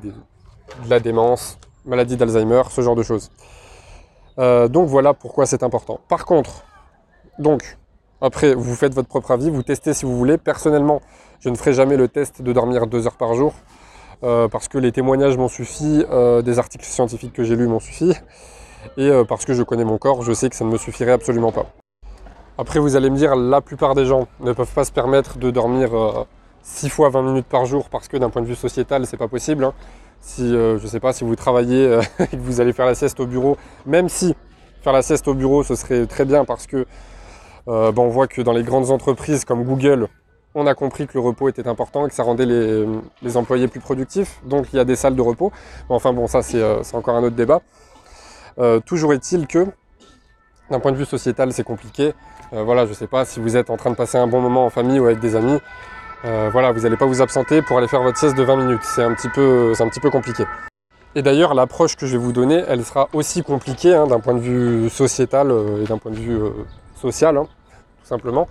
la 0.89 1.00
démence, 1.00 1.57
maladie 1.85 2.17
d'Alzheimer, 2.17 2.61
ce 2.69 2.81
genre 2.81 2.95
de 2.95 3.01
choses. 3.01 3.31
Euh, 4.38 4.67
donc 4.67 4.88
voilà 4.88 5.15
pourquoi 5.15 5.47
c'est 5.47 5.63
important. 5.63 6.01
Par 6.07 6.25
contre, 6.25 6.65
donc, 7.39 7.79
après, 8.21 8.54
vous 8.54 8.75
faites 8.75 8.94
votre 8.94 9.07
propre 9.07 9.31
avis, 9.31 9.50
vous 9.50 9.63
testez 9.63 9.94
si 9.94 10.06
vous 10.06 10.18
voulez. 10.18 10.38
Personnellement, 10.38 11.01
je 11.39 11.50
ne 11.50 11.56
ferai 11.56 11.74
jamais 11.74 11.98
le 11.98 12.07
test 12.07 12.42
de 12.42 12.54
dormir 12.54 12.88
deux 12.88 13.07
heures 13.07 13.18
par 13.18 13.33
jour, 13.33 13.54
euh, 14.24 14.48
parce 14.48 14.68
que 14.68 14.77
les 14.77 14.92
témoignages 14.92 15.38
m'ont 15.38 15.48
suffi, 15.48 16.04
euh, 16.12 16.42
des 16.42 16.60
articles 16.60 16.86
scientifiques 16.86 17.33
que 17.33 17.44
j'ai 17.44 17.56
lus 17.56 17.68
m'ont 17.68 17.80
suffi, 17.80 18.13
et 18.98 19.12
parce 19.27 19.45
que 19.45 19.54
je 19.54 19.63
connais 19.63 19.83
mon 19.86 19.98
corps, 19.98 20.21
je 20.21 20.31
sais 20.31 20.50
que 20.50 20.56
ça 20.56 20.63
ne 20.63 20.71
me 20.71 20.77
suffirait 20.77 21.12
absolument 21.12 21.51
pas. 21.51 21.66
Après, 22.57 22.80
vous 22.80 22.95
allez 22.95 23.10
me 23.10 23.16
dire, 23.16 23.36
la 23.36 23.62
plupart 23.62 23.95
des 23.95 24.06
gens 24.06 24.27
ne 24.39 24.54
peuvent 24.54 24.74
pas 24.74 24.86
se 24.86 24.92
permettre 24.92 25.38
de 25.38 25.51
dormir 25.51 25.92
6 26.63 26.89
fois 26.89 27.10
20 27.10 27.21
minutes 27.24 27.48
par 27.48 27.66
jour, 27.66 27.89
parce 27.89 28.07
que 28.07 28.18
d'un 28.18 28.30
point 28.30 28.42
de 28.42 28.48
vue 28.48 28.56
sociétal, 28.56 29.06
c'est 29.06 29.18
pas 29.18 29.27
possible. 29.27 29.63
Hein 29.63 29.74
si 30.21 30.56
euh, 30.56 30.77
je 30.80 30.88
sais 30.88 31.00
pas 31.00 31.13
si 31.13 31.24
vous 31.24 31.36
travaillez 31.36 31.86
euh, 31.86 32.01
et 32.19 32.27
que 32.27 32.42
vous 32.42 32.62
allez 32.62 32.74
faire 32.74 32.86
la 32.86 32.95
sieste 32.95 33.19
au 33.19 33.25
bureau, 33.25 33.57
même 33.86 34.10
si 34.10 34.36
faire 34.81 34.94
la 34.94 35.01
sieste 35.01 35.27
au 35.27 35.33
bureau 35.33 35.63
ce 35.63 35.75
serait 35.75 36.06
très 36.06 36.25
bien 36.25 36.45
parce 36.45 36.68
que 36.68 36.86
euh, 37.69 37.92
on 37.95 38.10
voit 38.10 38.27
que 38.27 38.42
dans 38.42 38.51
les 38.51 38.63
grandes 38.63 38.92
entreprises 38.92 39.45
comme 39.45 39.63
Google, 39.63 40.07
on 40.56 40.68
a 40.68 40.74
compris 40.74 41.07
que 41.07 41.13
le 41.13 41.19
repos 41.21 41.48
était 41.48 41.68
important 41.68 42.06
et 42.06 42.10
que 42.10 42.16
ça 42.16 42.24
rendait 42.24 42.45
les, 42.45 43.38
employés 43.38 43.68
plus 43.68 43.80
productifs. 43.80 44.42
Donc 44.45 44.68
il 44.74 44.77
y 44.77 44.80
a 44.80 44.86
des 44.86 44.95
salles 44.95 45.16
de 45.16 45.21
repos. 45.21 45.51
enfin 45.88 46.12
bon, 46.12 46.27
ça 46.27 46.42
c'est 46.42 46.95
encore 46.95 47.16
un 47.16 47.24
autre 47.24 47.36
débat. 47.36 47.62
toujours 48.86 49.13
est-il 49.13 49.48
que 49.48 49.68
d'un 50.69 50.80
point 50.80 50.92
de 50.92 50.98
vue 50.98 51.06
sociétal, 51.06 51.54
c'est 51.54 51.63
compliqué. 51.63 52.13
voilà, 52.51 52.86
je 52.86 52.94
sais 52.94 53.07
pas 53.07 53.25
si 53.25 53.39
vous 53.39 53.56
êtes 53.56 53.69
en 53.69 53.77
train 53.77 53.92
de 53.92 53.95
passer 53.95 54.18
un 54.18 54.27
bon 54.27 54.42
moment 54.42 54.66
en 54.66 54.69
famille 54.69 55.00
ou 55.00 55.06
avec 55.06 55.19
des 55.19 55.36
amis. 55.36 55.60
Euh, 56.25 56.50
voilà, 56.51 56.71
vous 56.71 56.81
n'allez 56.81 56.98
pas 56.98 57.06
vous 57.06 57.21
absenter 57.21 57.62
pour 57.62 57.77
aller 57.77 57.88
faire 57.88 58.04
votre 58.04 58.18
sieste 58.18 58.36
de 58.36 58.44
20 58.44 58.56
minutes. 58.57 58.81
C'est 58.83 59.04
un, 59.04 59.13
petit 59.13 59.30
peu, 59.30 59.74
un 59.80 59.88
petit 59.88 60.00
peu 60.00 60.10
compliqué. 60.10 60.44
Et 61.16 61.21
d'ailleurs, 61.21 61.54
l'approche 61.54 61.95
que 61.95 62.06
je 62.06 62.14
vais 62.18 62.23
vous 62.23 62.33
donner, 62.33 62.64
elle 62.68 62.83
sera 62.83 63.09
aussi 63.14 63.42
compliquée 63.42 63.95
hein, 63.95 64.06
d'un 64.06 64.19
point 64.19 64.33
de 64.33 64.40
vue 64.40 64.90
sociétal 64.90 65.49
euh, 65.49 65.83
et 65.83 65.88
d'un 65.88 65.97
point 65.97 66.11
de 66.11 66.18
vue 66.18 66.35
euh, 66.35 66.49
social, 66.95 67.38
hein, 67.38 67.47
simplement, 68.09 68.47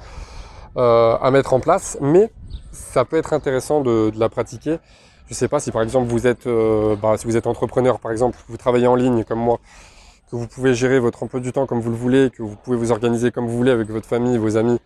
à 0.77 1.31
mettre 1.33 1.53
en 1.53 1.61
place. 1.61 1.99
Mais 2.01 2.31
ça 2.73 3.05
peut 3.05 3.17
être 3.17 3.33
intéressant 3.33 3.81
de, 3.81 4.13
la 4.17 4.29
pratiquer. 4.29 4.79
Je 5.27 5.33
ne 5.33 5.37
sais 5.37 5.49
pas 5.49 5.61
si 5.61 5.71
par 5.73 5.83
exemple 5.83 6.09
vous 6.09 6.27
êtes, 6.27 6.49
bah, 7.03 7.17
si 7.19 7.27
vous 7.27 7.37
êtes 7.37 7.47
entrepreneur, 7.47 8.01
par 8.01 8.13
exemple, 8.13 8.39
vous 8.49 8.57
travaillez 8.57 8.87
en 8.87 8.95
ligne 8.95 9.25
comme 9.25 9.41
moi, 9.41 9.59
que 10.31 10.37
vous 10.37 10.47
pouvez 10.47 10.75
gérer 10.75 10.99
votre 10.99 11.23
emploi 11.23 11.41
du 11.41 11.53
temps 11.53 11.67
comme 11.67 11.81
vous 11.81 11.91
le 11.91 11.97
voulez, 11.97 12.31
que 12.31 12.43
vous 12.43 12.57
pouvez 12.57 12.77
vous 12.77 12.93
organiser 12.93 13.31
comme 13.31 13.47
vous 13.47 13.57
voulez 13.57 13.71
avec 13.71 13.89
votre 13.91 14.07
famille, 14.07 14.39
vos 14.39 14.57
amis, 14.57 14.79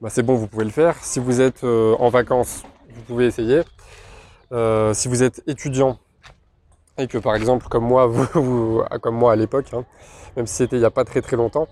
bah, 0.00 0.10
c'est 0.10 0.22
bon, 0.22 0.34
vous 0.34 0.46
pouvez 0.46 0.64
le 0.64 0.70
faire. 0.70 0.96
Si 1.02 1.20
vous 1.20 1.40
êtes 1.40 1.64
euh, 1.64 1.96
en 1.98 2.10
vacances, 2.10 2.64
vous 2.94 3.02
pouvez 3.02 3.26
essayer. 3.26 3.62
Euh, 4.52 4.92
si 4.94 5.08
vous 5.08 5.22
êtes 5.22 5.42
étudiant 5.46 5.98
et 6.98 7.08
que 7.08 7.18
par 7.18 7.34
exemple, 7.34 7.66
comme 7.68 7.84
moi, 7.84 8.06
vous, 8.34 8.82
comme 9.00 9.16
moi 9.16 9.32
à 9.32 9.36
l'époque, 9.36 9.72
hein, 9.72 9.84
même 10.36 10.46
si 10.46 10.54
c'était 10.54 10.76
il 10.76 10.80
n'y 10.80 10.84
a 10.86 10.90
pas 10.90 11.04
très 11.04 11.22
très 11.22 11.36
longtemps, 11.36 11.66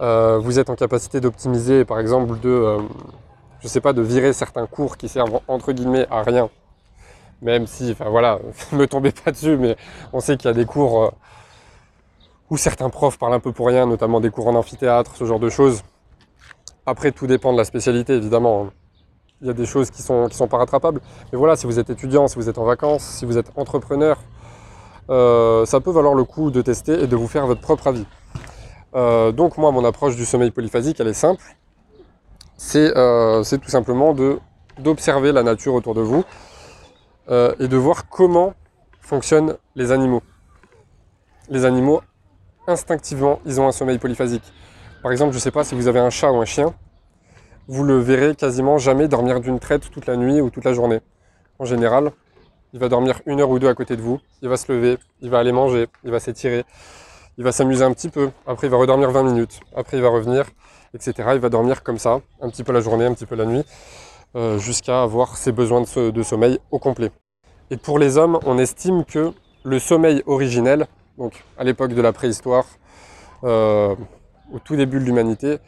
euh, 0.00 0.38
vous 0.38 0.58
êtes 0.58 0.70
en 0.70 0.74
capacité 0.76 1.20
d'optimiser, 1.20 1.84
par 1.84 1.98
exemple, 2.00 2.38
de, 2.40 2.78
je 3.60 3.68
sais 3.68 3.80
pas, 3.80 3.92
de 3.92 4.02
virer 4.02 4.32
certains 4.32 4.66
cours 4.66 4.96
qui 4.96 5.08
servent 5.08 5.40
entre 5.48 5.72
guillemets 5.72 6.06
à 6.10 6.22
rien. 6.22 6.48
Même 7.42 7.66
si, 7.66 7.92
enfin 7.92 8.08
voilà, 8.10 8.38
ne 8.72 8.78
me 8.78 8.86
tombez 8.86 9.12
pas 9.12 9.30
dessus, 9.30 9.56
mais 9.56 9.76
on 10.12 10.20
sait 10.20 10.36
qu'il 10.36 10.48
y 10.48 10.50
a 10.50 10.54
des 10.54 10.66
cours 10.66 11.12
où 12.50 12.56
certains 12.56 12.90
profs 12.90 13.16
parlent 13.18 13.34
un 13.34 13.40
peu 13.40 13.52
pour 13.52 13.68
rien, 13.68 13.86
notamment 13.86 14.20
des 14.20 14.30
cours 14.30 14.48
en 14.48 14.54
amphithéâtre, 14.54 15.12
ce 15.16 15.24
genre 15.24 15.38
de 15.38 15.48
choses. 15.48 15.82
Après, 16.84 17.12
tout 17.12 17.26
dépend 17.26 17.52
de 17.52 17.58
la 17.58 17.64
spécialité, 17.64 18.14
évidemment. 18.14 18.68
Il 19.40 19.46
y 19.46 19.50
a 19.50 19.54
des 19.54 19.64
choses 19.64 19.90
qui 19.90 20.02
sont, 20.02 20.26
qui 20.28 20.36
sont 20.36 20.48
pas 20.48 20.58
rattrapables. 20.58 21.00
Mais 21.32 21.38
voilà, 21.38 21.56
si 21.56 21.66
vous 21.66 21.78
êtes 21.78 21.88
étudiant, 21.88 22.28
si 22.28 22.36
vous 22.36 22.48
êtes 22.48 22.58
en 22.58 22.64
vacances, 22.64 23.04
si 23.04 23.24
vous 23.24 23.38
êtes 23.38 23.50
entrepreneur, 23.56 24.18
euh, 25.08 25.64
ça 25.64 25.80
peut 25.80 25.92
valoir 25.92 26.14
le 26.14 26.24
coup 26.24 26.50
de 26.50 26.60
tester 26.60 27.02
et 27.02 27.06
de 27.06 27.16
vous 27.16 27.28
faire 27.28 27.46
votre 27.46 27.60
propre 27.60 27.86
avis. 27.86 28.04
Euh, 28.94 29.32
donc 29.32 29.58
moi, 29.58 29.70
mon 29.70 29.84
approche 29.84 30.16
du 30.16 30.24
sommeil 30.24 30.50
polyphasique, 30.50 31.00
elle 31.00 31.08
est 31.08 31.14
simple. 31.14 31.42
C'est 32.56 32.96
euh, 32.96 33.42
tout 33.42 33.70
simplement 33.70 34.14
d'observer 34.78 35.32
la 35.32 35.42
nature 35.42 35.74
autour 35.74 35.94
de 35.94 36.02
vous 36.02 36.24
et 37.60 37.68
de 37.68 37.76
voir 37.76 38.08
comment 38.08 38.54
fonctionnent 39.00 39.56
les 39.76 39.92
animaux. 39.92 40.22
Les 41.48 41.64
animaux, 41.64 42.00
instinctivement, 42.66 43.38
ils 43.46 43.60
ont 43.60 43.68
un 43.68 43.72
sommeil 43.72 43.98
polyphasique. 43.98 44.42
Par 45.02 45.12
exemple, 45.12 45.32
je 45.32 45.36
ne 45.36 45.40
sais 45.40 45.50
pas 45.50 45.64
si 45.64 45.74
vous 45.74 45.88
avez 45.88 46.00
un 46.00 46.10
chat 46.10 46.30
ou 46.30 46.36
un 46.36 46.44
chien, 46.44 46.74
vous 47.68 47.84
le 47.84 47.98
verrez 47.98 48.34
quasiment 48.34 48.78
jamais 48.78 49.08
dormir 49.08 49.40
d'une 49.40 49.58
traite 49.58 49.90
toute 49.90 50.06
la 50.06 50.16
nuit 50.16 50.40
ou 50.40 50.50
toute 50.50 50.64
la 50.64 50.72
journée. 50.72 51.00
En 51.58 51.64
général, 51.64 52.10
il 52.72 52.80
va 52.80 52.88
dormir 52.88 53.20
une 53.26 53.40
heure 53.40 53.50
ou 53.50 53.58
deux 53.58 53.68
à 53.68 53.74
côté 53.74 53.96
de 53.96 54.02
vous, 54.02 54.20
il 54.42 54.48
va 54.48 54.56
se 54.56 54.70
lever, 54.72 54.98
il 55.20 55.30
va 55.30 55.38
aller 55.38 55.52
manger, 55.52 55.86
il 56.04 56.10
va 56.10 56.20
s'étirer, 56.20 56.64
il 57.40 57.44
va 57.44 57.52
s'amuser 57.52 57.82
un 57.82 57.92
petit 57.94 58.10
peu, 58.10 58.28
après 58.46 58.66
il 58.66 58.70
va 58.70 58.76
redormir 58.76 59.10
20 59.10 59.22
minutes, 59.22 59.60
après 59.74 59.96
il 59.96 60.02
va 60.02 60.10
revenir, 60.10 60.44
etc. 60.92 61.30
Il 61.32 61.40
va 61.40 61.48
dormir 61.48 61.82
comme 61.82 61.96
ça, 61.96 62.20
un 62.42 62.50
petit 62.50 62.62
peu 62.62 62.70
la 62.70 62.82
journée, 62.82 63.06
un 63.06 63.14
petit 63.14 63.24
peu 63.24 63.34
la 63.34 63.46
nuit, 63.46 63.64
euh, 64.36 64.58
jusqu'à 64.58 65.02
avoir 65.02 65.38
ses 65.38 65.50
besoins 65.50 65.80
de, 65.80 66.22
sommeil 66.22 66.58
au 66.70 66.78
complet. 66.78 67.10
Et 67.70 67.78
pour 67.78 67.98
les 67.98 68.18
hommes, 68.18 68.38
on 68.44 68.58
estime 68.58 69.06
que 69.06 69.32
le 69.64 69.78
sommeil 69.78 70.22
originel, 70.26 70.86
donc 71.16 71.42
à 71.56 71.64
l'époque 71.64 71.94
de 71.94 72.02
la 72.02 72.12
préhistoire, 72.12 72.66
euh, 73.44 73.94
au 74.52 74.58
tout 74.58 74.76
début 74.76 75.00
de 75.00 75.04
l'humanité, 75.04 75.60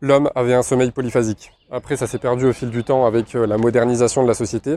l'homme 0.00 0.30
avait 0.36 0.54
un 0.54 0.62
sommeil 0.62 0.92
polyphasique. 0.92 1.50
Après, 1.72 1.96
ça 1.96 2.06
s'est 2.06 2.20
perdu 2.20 2.46
au 2.46 2.52
fil 2.52 2.70
du 2.70 2.84
temps 2.84 3.04
avec 3.04 3.34
euh, 3.34 3.48
la 3.48 3.58
modernisation 3.58 4.22
de 4.22 4.28
la 4.28 4.34
société. 4.34 4.76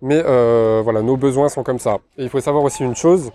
Mais 0.00 0.22
voilà, 0.82 1.02
nos 1.02 1.18
besoins 1.18 1.50
sont 1.50 1.62
comme 1.62 1.78
ça. 1.78 1.98
Et 2.16 2.24
il 2.24 2.30
faut 2.30 2.40
savoir 2.40 2.64
aussi 2.64 2.82
une 2.82 2.96
chose, 2.96 3.30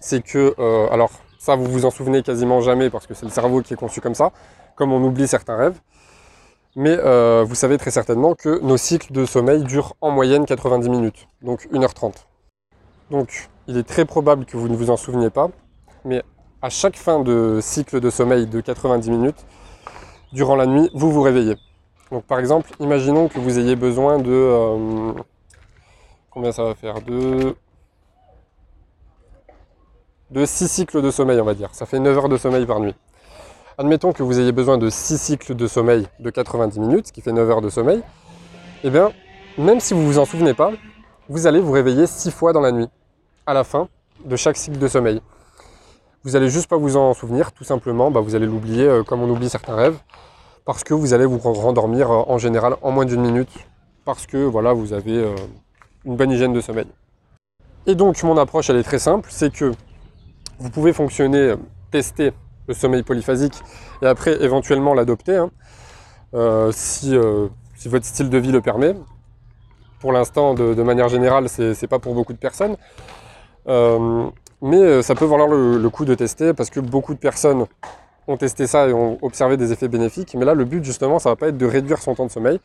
c'est 0.00 0.22
que, 0.22 0.54
alors 0.90 1.10
ça 1.38 1.56
vous 1.56 1.64
vous 1.64 1.84
en 1.86 1.90
souvenez 1.90 2.22
quasiment 2.22 2.60
jamais 2.60 2.90
parce 2.90 3.06
que 3.06 3.14
c'est 3.14 3.24
le 3.24 3.32
cerveau 3.32 3.62
qui 3.62 3.72
est 3.72 3.76
conçu 3.76 4.00
comme 4.00 4.14
ça, 4.14 4.30
comme 4.76 4.92
on 4.92 5.02
oublie 5.02 5.26
certains 5.26 5.56
rêves. 5.56 5.80
Mais 6.76 6.96
euh, 6.98 7.44
vous 7.46 7.54
savez 7.54 7.78
très 7.78 7.90
certainement 7.90 8.34
que 8.34 8.60
nos 8.60 8.76
cycles 8.76 9.12
de 9.12 9.24
sommeil 9.24 9.64
durent 9.64 9.96
en 10.00 10.10
moyenne 10.10 10.44
90 10.44 10.88
minutes, 10.88 11.26
donc 11.42 11.66
1h30. 11.72 12.14
Donc 13.10 13.48
il 13.66 13.76
est 13.76 13.88
très 13.88 14.04
probable 14.04 14.44
que 14.44 14.56
vous 14.56 14.68
ne 14.68 14.76
vous 14.76 14.90
en 14.90 14.96
souveniez 14.96 15.30
pas, 15.30 15.50
mais 16.04 16.22
à 16.62 16.68
chaque 16.68 16.96
fin 16.96 17.20
de 17.20 17.58
cycle 17.60 18.00
de 18.00 18.10
sommeil 18.10 18.46
de 18.46 18.60
90 18.60 19.10
minutes, 19.10 19.46
durant 20.32 20.54
la 20.54 20.66
nuit, 20.66 20.90
vous 20.94 21.10
vous 21.10 21.22
réveillez. 21.22 21.56
Donc 22.12 22.24
par 22.24 22.38
exemple, 22.38 22.70
imaginons 22.78 23.28
que 23.28 23.38
vous 23.38 23.58
ayez 23.58 23.76
besoin 23.76 24.18
de... 24.18 24.30
Euh, 24.30 25.12
combien 26.30 26.52
ça 26.52 26.64
va 26.64 26.74
faire? 26.74 27.00
De... 27.00 27.56
De 30.30 30.44
6 30.44 30.68
cycles 30.68 31.02
de 31.02 31.10
sommeil, 31.10 31.40
on 31.40 31.44
va 31.44 31.54
dire. 31.54 31.70
Ça 31.72 31.86
fait 31.86 31.98
9 31.98 32.16
heures 32.16 32.28
de 32.28 32.36
sommeil 32.36 32.64
par 32.64 32.78
nuit. 32.78 32.94
Admettons 33.78 34.12
que 34.12 34.22
vous 34.22 34.38
ayez 34.38 34.52
besoin 34.52 34.78
de 34.78 34.88
6 34.88 35.18
cycles 35.18 35.56
de 35.56 35.66
sommeil 35.66 36.06
de 36.20 36.30
90 36.30 36.78
minutes, 36.78 37.08
ce 37.08 37.12
qui 37.12 37.20
fait 37.20 37.32
9 37.32 37.50
heures 37.50 37.60
de 37.60 37.68
sommeil. 37.68 38.02
Eh 38.84 38.90
bien, 38.90 39.10
même 39.58 39.80
si 39.80 39.92
vous 39.92 40.00
ne 40.00 40.06
vous 40.06 40.18
en 40.18 40.24
souvenez 40.24 40.54
pas, 40.54 40.70
vous 41.28 41.48
allez 41.48 41.58
vous 41.58 41.72
réveiller 41.72 42.06
6 42.06 42.30
fois 42.30 42.52
dans 42.52 42.60
la 42.60 42.70
nuit, 42.70 42.88
à 43.44 43.54
la 43.54 43.64
fin 43.64 43.88
de 44.24 44.36
chaque 44.36 44.56
cycle 44.56 44.78
de 44.78 44.86
sommeil. 44.86 45.20
Vous 46.22 46.36
allez 46.36 46.48
juste 46.48 46.68
pas 46.68 46.76
vous 46.76 46.96
en 46.96 47.12
souvenir, 47.12 47.50
tout 47.50 47.64
simplement, 47.64 48.12
bah, 48.12 48.20
vous 48.20 48.36
allez 48.36 48.46
l'oublier 48.46 48.86
euh, 48.86 49.02
comme 49.02 49.22
on 49.22 49.30
oublie 49.30 49.48
certains 49.48 49.74
rêves, 49.74 49.98
parce 50.64 50.84
que 50.84 50.94
vous 50.94 51.12
allez 51.12 51.26
vous 51.26 51.38
rendormir 51.38 52.10
euh, 52.10 52.22
en 52.28 52.38
général 52.38 52.76
en 52.82 52.92
moins 52.92 53.06
d'une 53.06 53.22
minute, 53.22 53.50
parce 54.04 54.26
que 54.26 54.36
voilà, 54.36 54.74
vous 54.74 54.92
avez 54.92 55.16
euh, 55.16 55.34
une 56.04 56.16
bonne 56.16 56.30
hygiène 56.30 56.52
de 56.52 56.60
sommeil. 56.60 56.86
Et 57.86 57.94
donc 57.94 58.22
mon 58.22 58.36
approche 58.36 58.70
elle 58.70 58.76
est 58.76 58.84
très 58.84 58.98
simple, 58.98 59.30
c'est 59.32 59.50
que 59.52 59.72
vous 60.60 60.70
pouvez 60.70 60.92
fonctionner, 60.92 61.54
tester 61.90 62.32
le 62.68 62.74
sommeil 62.74 63.02
polyphasique 63.02 63.54
et 64.02 64.06
après 64.06 64.42
éventuellement 64.42 64.94
l'adopter 64.94 65.36
hein. 65.36 65.50
euh, 66.34 66.70
euh, 67.04 67.48
si, 67.74 67.88
votre 67.88 68.04
style 68.04 68.30
de 68.30 68.38
vie 68.38 68.52
le 68.52 68.60
permet. 68.60 68.94
Pour 70.00 70.12
l'instant, 70.12 70.54
de, 70.54 70.82
manière 70.82 71.08
générale, 71.08 71.48
c'est 71.48 71.86
pas 71.86 71.98
pour 71.98 72.14
beaucoup 72.14 72.32
de 72.32 72.38
personnes. 72.38 72.76
Euh, 73.68 74.28
mais 74.62 75.02
ça 75.02 75.14
peut 75.14 75.26
valoir 75.26 75.48
le, 75.48 75.88
coup 75.90 76.06
de 76.06 76.14
tester 76.14 76.54
parce 76.54 76.70
que 76.70 76.80
beaucoup 76.80 77.12
de 77.12 77.18
personnes 77.18 77.66
ont 78.26 78.36
testé 78.38 78.66
ça 78.66 78.88
et 78.88 78.94
ont 78.94 79.18
observé 79.20 79.58
des 79.58 79.72
effets 79.72 79.88
bénéfiques. 79.88 80.34
Mais 80.38 80.46
là, 80.46 80.54
le 80.54 80.64
but 80.64 80.82
justement, 80.84 81.18
ça 81.18 81.30
va 81.30 81.36
pas 81.36 81.48
être 81.48 81.58
de 81.58 81.66
réduire 81.66 81.98
son 81.98 82.14
temps 82.14 82.26
de 82.26 82.30
sommeil, 82.30 82.60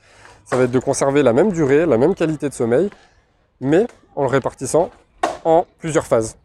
ça 0.45 0.55
va 0.55 0.63
être 0.63 0.71
de 0.71 0.79
conserver 0.79 1.23
la 1.23 1.33
même 1.33 1.51
durée, 1.51 1.85
la 1.85 1.97
même 1.97 2.15
qualité 2.15 2.47
de 2.47 2.53
sommeil, 2.53 2.89
mais 3.59 3.85
en 4.15 4.23
le 4.23 4.29
répartissant 4.29 4.89
en 5.43 5.65
plusieurs 5.79 6.05
phases. 6.05 6.37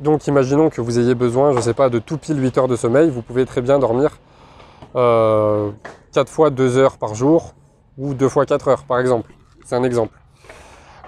Donc 0.00 0.26
imaginons 0.26 0.70
que 0.70 0.80
vous 0.80 0.98
ayez 0.98 1.14
besoin, 1.14 1.52
je 1.52 1.58
ne 1.58 1.62
sais 1.62 1.74
pas, 1.74 1.90
de 1.90 1.98
tout 1.98 2.16
pile 2.16 2.42
8 2.42 2.58
heures 2.58 2.68
de 2.68 2.76
sommeil, 2.76 3.10
vous 3.10 3.20
pouvez 3.20 3.44
très 3.44 3.60
bien 3.60 3.78
dormir 3.78 4.18
4 4.92 4.96
euh, 4.96 5.72
fois 6.26 6.48
2 6.48 6.78
heures 6.78 6.96
par 6.96 7.14
jour 7.14 7.52
ou 7.98 8.14
2 8.14 8.28
fois 8.28 8.46
4 8.46 8.68
heures 8.68 8.84
par 8.84 8.98
exemple. 8.98 9.30
C'est 9.66 9.76
un 9.76 9.84
exemple. 9.84 10.18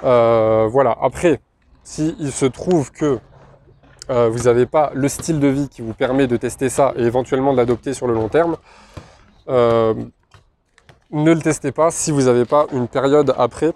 Euh, 0.05 0.69
voilà, 0.71 0.97
après, 1.01 1.41
s'il 1.83 2.33
se 2.33 2.45
trouve 2.45 2.93
que 2.93 3.19
euh, 4.11 4.29
vous 4.29 4.41
n'avez 4.41 4.67
pas 4.67 4.91
le 4.93 5.09
style 5.09 5.41
de 5.41 5.49
vie 5.49 5.69
qui 5.71 5.81
vous 5.81 5.95
permet 5.95 6.27
de 6.27 6.37
tester 6.37 6.69
ça 6.69 6.93
et 6.97 7.03
éventuellement 7.03 7.53
de 7.53 7.57
l'adopter 7.57 7.95
sur 7.95 8.07
le 8.07 8.13
long 8.13 8.29
terme, 8.29 8.57
ne 9.49 11.33
le 11.33 11.41
testez 11.41 11.73
pas 11.73 11.91
si 11.91 12.11
vous 12.11 12.23
n'avez 12.23 12.45
pas 12.45 12.67
une 12.73 12.89
période 12.89 13.35
après 13.39 13.73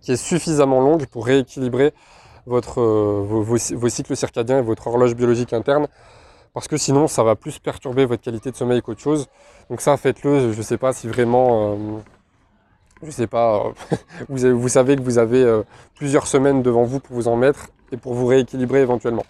qui 0.00 0.12
est 0.12 0.16
suffisamment 0.16 0.80
longue 0.80 1.06
pour 1.06 1.26
rééquilibrer 1.26 1.92
votre, 2.48 2.80
euh, 2.80 3.24
vos, 3.28 3.88
cycles 3.88 4.16
circadiens 4.16 4.58
et 4.58 4.62
votre 4.62 4.86
horloge 4.86 5.14
biologique 5.14 5.52
interne, 5.52 5.86
parce 6.54 6.66
que 6.66 6.76
sinon 6.76 7.06
ça 7.06 7.22
va 7.22 7.36
plus 7.36 7.58
perturber 7.58 8.06
votre 8.06 8.22
qualité 8.22 8.50
de 8.50 8.56
sommeil 8.56 8.82
qu'autre 8.82 9.00
chose. 9.00 9.28
Donc 9.70 9.80
ça, 9.80 9.96
faites-le. 9.96 10.52
Je 10.52 10.56
ne 10.58 10.62
sais 10.62 10.78
pas 10.78 10.92
si 10.92 11.06
vraiment, 11.06 11.72
euh, 11.72 11.76
je 13.02 13.10
sais 13.10 13.26
pas, 13.26 13.66
euh, 13.90 13.96
vous, 14.28 14.58
vous, 14.58 14.68
savez 14.68 14.96
que 14.96 15.02
vous 15.02 15.18
avez 15.18 15.62
plusieurs 15.94 16.26
semaines 16.26 16.62
devant 16.62 16.84
vous 16.84 17.00
pour 17.00 17.14
vous 17.14 17.28
en 17.28 17.36
mettre 17.36 17.68
et 17.92 17.96
pour 17.96 18.14
vous 18.14 18.26
rééquilibrer 18.26 18.80
éventuellement. 18.80 19.24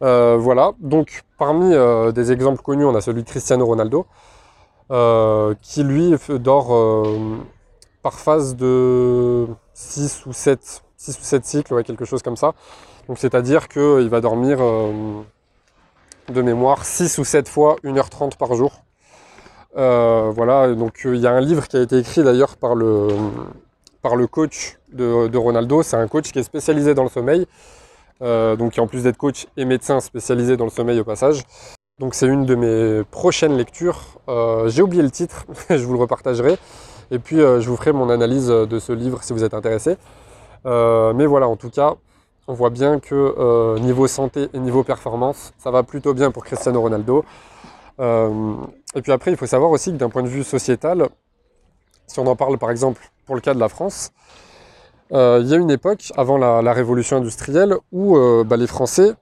voilà. 0.00 0.72
Donc 0.80 1.22
parmi 1.38 1.74
des 2.12 2.32
exemples 2.32 2.62
connus, 2.62 2.84
on 2.84 2.94
a 2.94 3.00
celui 3.00 3.22
de 3.22 3.28
Cristiano 3.28 3.64
Ronaldo, 3.64 4.06
qui 5.62 5.84
lui 5.84 6.14
dort 6.28 7.06
par 8.02 8.14
phase 8.14 8.54
de 8.56 9.46
6 9.72 10.26
ou 10.26 10.32
7 10.32 10.83
6 11.04 11.18
ou 11.18 11.24
7 11.24 11.44
cycles, 11.44 11.74
ouais, 11.74 11.84
quelque 11.84 12.04
chose 12.04 12.22
comme 12.22 12.36
ça. 12.36 12.52
C'est-à-dire 13.16 13.68
qu'il 13.68 14.08
va 14.08 14.20
dormir 14.20 14.58
euh, 14.60 15.20
de 16.32 16.42
mémoire 16.42 16.84
6 16.84 17.18
ou 17.18 17.24
7 17.24 17.48
fois 17.48 17.76
1h30 17.84 18.36
par 18.38 18.54
jour. 18.54 18.72
Euh, 19.76 20.30
voilà, 20.34 20.72
donc 20.74 21.02
il 21.04 21.16
y 21.16 21.26
a 21.26 21.32
un 21.32 21.40
livre 21.40 21.68
qui 21.68 21.76
a 21.76 21.82
été 21.82 21.98
écrit 21.98 22.22
d'ailleurs 22.22 22.56
par 22.56 22.74
le, 22.74 23.08
coach 24.30 24.78
de, 24.92 25.36
Ronaldo. 25.36 25.82
C'est 25.82 25.96
un 25.96 26.08
coach 26.08 26.32
qui 26.32 26.38
est 26.38 26.44
spécialisé 26.44 26.94
dans 26.94 27.02
le 27.02 27.10
sommeil, 27.10 27.46
euh, 28.22 28.56
donc 28.56 28.72
qui 28.72 28.80
en 28.80 28.86
plus 28.86 29.02
d'être 29.02 29.18
coach 29.18 29.46
et 29.58 29.66
médecin 29.66 30.00
spécialisé 30.00 30.56
dans 30.56 30.64
le 30.64 30.70
sommeil 30.70 30.98
au 31.00 31.04
passage. 31.04 31.42
Donc 32.00 32.14
c'est 32.14 32.26
une 32.26 32.46
de 32.46 32.54
mes 32.54 33.04
prochaines 33.04 33.56
lectures. 33.56 34.18
J'ai 34.66 34.80
oublié 34.80 35.02
le 35.02 35.10
titre, 35.10 35.44
je 35.68 35.84
vous 35.84 35.92
le 35.92 36.00
repartagerai. 36.00 36.56
Et 37.10 37.18
puis 37.18 37.36
je 37.36 37.68
vous 37.68 37.76
ferai 37.76 37.92
mon 37.92 38.08
analyse 38.08 38.48
de 38.48 38.78
ce 38.78 38.92
livre 38.92 39.22
si 39.22 39.34
vous 39.34 39.44
êtes 39.44 39.54
intéressé. 39.54 39.98
Euh, 40.66 41.12
mais 41.12 41.26
voilà, 41.26 41.48
en 41.48 41.56
tout 41.56 41.70
cas, 41.70 41.94
on 42.46 42.54
voit 42.54 42.70
bien 42.70 43.00
que 43.00 43.14
euh, 43.14 43.78
niveau 43.78 44.06
santé 44.06 44.48
et 44.52 44.58
niveau 44.58 44.82
performance, 44.82 45.52
ça 45.58 45.70
va 45.70 45.82
plutôt 45.82 46.14
bien 46.14 46.30
pour 46.30 46.44
Cristiano 46.44 46.80
Ronaldo. 46.80 47.24
Euh, 48.00 48.54
et 48.94 49.02
puis 49.02 49.12
après, 49.12 49.30
il 49.30 49.36
faut 49.36 49.46
savoir 49.46 49.70
aussi 49.70 49.92
que 49.92 49.96
d'un 49.96 50.10
point 50.10 50.22
de 50.22 50.28
vue 50.28 50.44
sociétal, 50.44 51.08
si 52.06 52.18
on 52.18 52.26
en 52.26 52.36
parle 52.36 52.58
par 52.58 52.70
exemple 52.70 53.02
pour 53.26 53.34
le 53.34 53.40
cas 53.40 53.54
de 53.54 53.60
la 53.60 53.68
France, 53.68 54.12
il 55.10 55.46
y 55.46 55.54
a 55.54 55.56
une 55.56 55.70
époque, 55.70 56.12
avant 56.16 56.38
la, 56.38 56.72
révolution 56.72 57.18
industrielle, 57.18 57.76
où 57.92 58.18
bah, 58.44 58.56
les 58.56 58.66
Français, 58.66 59.14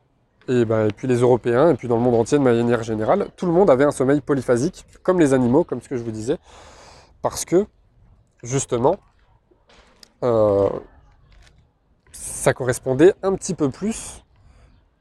bah, 0.48 0.86
et, 0.86 0.92
puis 0.96 1.06
les 1.06 1.16
Européens, 1.16 1.70
et 1.70 1.74
puis 1.74 1.86
dans 1.86 1.96
le 1.96 2.02
monde 2.02 2.14
entier 2.14 2.38
de 2.38 2.42
manière 2.42 2.82
générale, 2.82 3.26
tout 3.36 3.44
le 3.44 3.52
monde 3.52 3.68
avait 3.68 3.84
un 3.84 3.90
sommeil 3.90 4.22
polyphasique, 4.22 4.86
comme 5.02 5.20
les 5.20 5.34
animaux, 5.34 5.64
comme 5.64 5.82
ce 5.82 5.90
que 5.90 5.98
je 5.98 6.02
vous 6.02 6.10
disais, 6.10 6.38
parce 7.20 7.44
que, 7.44 7.66
justement, 8.42 8.96
ça 12.22 12.54
correspondait 12.54 13.14
un 13.24 13.34
petit 13.34 13.54
peu 13.54 13.68
plus 13.68 14.22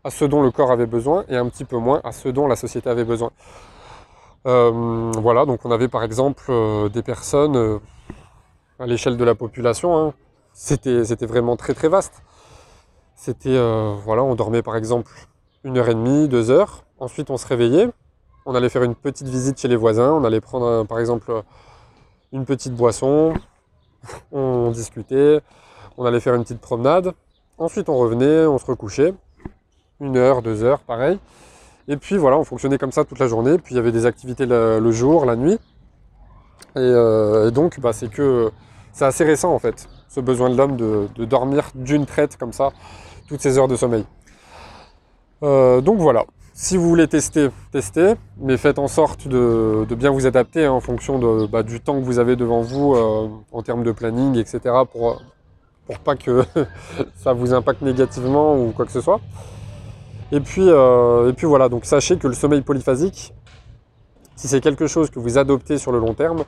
à 0.03 0.09
ce 0.09 0.25
dont 0.25 0.41
le 0.41 0.49
corps 0.49 0.71
avait 0.71 0.87
besoin 0.87 1.23
et 1.29 1.37
un 1.37 1.47
petit 1.49 1.65
peu 1.65 1.77
moins 1.77 2.01
à 2.03 2.11
ce 2.11 2.29
dont 2.29 2.47
la 2.47 2.55
société 2.55 2.89
avait 2.89 3.03
besoin. 3.03 3.31
Euh, 4.47 5.11
voilà, 5.17 5.45
donc 5.45 5.63
on 5.63 5.71
avait 5.71 5.87
par 5.87 6.03
exemple 6.03 6.45
euh, 6.49 6.89
des 6.89 7.03
personnes 7.03 7.55
euh, 7.55 7.77
à 8.79 8.87
l'échelle 8.87 9.17
de 9.17 9.23
la 9.23 9.35
population, 9.35 9.95
hein. 9.95 10.13
c'était, 10.51 11.03
vraiment 11.27 11.55
très 11.57 11.75
très 11.75 11.89
vaste. 11.89 12.23
C'était, 13.15 13.59
voilà, 14.03 14.23
on 14.23 14.33
dormait 14.33 14.63
par 14.63 14.75
exemple 14.75 15.11
une 15.63 15.77
heure 15.77 15.89
et 15.89 15.93
demie, 15.93 16.27
deux 16.27 16.49
heures, 16.49 16.85
ensuite 16.97 17.29
on 17.29 17.37
se 17.37 17.45
réveillait, 17.45 17.87
on 18.47 18.55
allait 18.55 18.69
faire 18.69 18.81
une 18.81 18.95
petite 18.95 19.27
visite 19.27 19.59
chez 19.59 19.67
les 19.67 19.75
voisins, 19.75 20.11
on 20.11 20.23
allait 20.23 20.41
prendre 20.41 20.85
par 20.85 20.97
exemple 20.97 21.43
une 22.31 22.45
petite 22.45 22.73
boisson, 22.73 23.35
on 24.31 24.71
discutait, 24.71 25.41
on 25.97 26.05
allait 26.05 26.19
faire 26.19 26.35
une 26.35 26.43
petite 26.43 26.61
promenade, 26.61 27.13
ensuite 27.57 27.89
on 27.89 27.97
revenait, 27.97 28.45
on 28.45 28.57
se 28.57 28.65
recouchait, 28.65 29.13
une 29.99 30.17
heure, 30.17 30.41
deux 30.41 30.63
heures, 30.63 30.79
pareil. 30.79 31.19
Et 31.87 31.97
puis 31.97 32.17
voilà, 32.17 32.37
on 32.37 32.43
fonctionnait 32.43 32.77
comme 32.77 32.91
ça 32.91 33.03
toute 33.03 33.19
la 33.19 33.27
journée, 33.27 33.57
puis 33.57 33.73
il 33.73 33.77
y 33.77 33.79
avait 33.79 33.91
des 33.91 34.05
activités 34.05 34.45
le, 34.45 34.91
jour, 34.91 35.25
la 35.25 35.35
nuit. 35.35 35.59
Et, 36.75 36.79
euh, 36.79 37.51
donc 37.51 37.79
bah, 37.79 37.93
c'est 37.93 38.09
que 38.09 38.51
c'est 38.93 39.05
assez 39.05 39.23
récent 39.23 39.53
en 39.53 39.59
fait, 39.59 39.89
ce 40.09 40.19
besoin 40.19 40.49
de 40.49 40.55
l'homme 40.55 40.77
de, 40.77 41.25
dormir 41.25 41.69
d'une 41.75 42.05
traite 42.05 42.37
comme 42.37 42.53
ça, 42.53 42.71
toutes 43.27 43.41
ces 43.41 43.57
heures 43.57 43.67
de 43.67 43.75
sommeil. 43.75 44.05
Euh, 45.43 45.81
donc 45.81 45.99
voilà, 45.99 46.25
si 46.53 46.77
vous 46.77 46.87
voulez 46.87 47.07
tester, 47.07 47.49
testez, 47.71 48.13
mais 48.37 48.57
faites 48.57 48.77
en 48.77 48.87
sorte 48.87 49.27
de, 49.27 49.85
bien 49.95 50.11
vous 50.11 50.27
adapter 50.27 50.65
hein, 50.65 50.71
en 50.71 50.79
fonction 50.79 51.47
bah, 51.47 51.63
du 51.63 51.81
temps 51.81 51.99
que 51.99 52.05
vous 52.05 52.19
avez 52.19 52.35
devant 52.35 52.61
vous 52.61 52.93
euh, 52.93 53.29
en 53.51 53.63
termes 53.63 53.83
de 53.83 53.91
planning, 53.91 54.37
etc. 54.37 54.59
pour 55.85 55.99
pas 55.99 56.15
que 56.15 56.43
ça 57.15 57.33
vous 57.33 57.53
impacte 57.53 57.81
négativement 57.81 58.57
ou 58.57 58.71
quoi 58.71 58.85
que 58.85 58.91
ce 58.91 59.01
soit. 59.01 59.19
Et 60.31 60.39
puis, 60.39 60.65
euh, 60.67 61.29
et 61.29 61.33
puis 61.33 61.45
voilà, 61.45 61.67
donc 61.67 61.85
sachez 61.85 62.17
que 62.17 62.27
le 62.27 62.33
sommeil 62.33 62.61
polyphasique, 62.61 63.33
si 64.35 64.47
c'est 64.47 64.61
quelque 64.61 64.87
chose 64.87 65.09
que 65.09 65.19
vous 65.19 65.37
adoptez 65.37 65.77
sur 65.77 65.91
le 65.91 65.99
long 65.99 66.13
terme, 66.13 66.45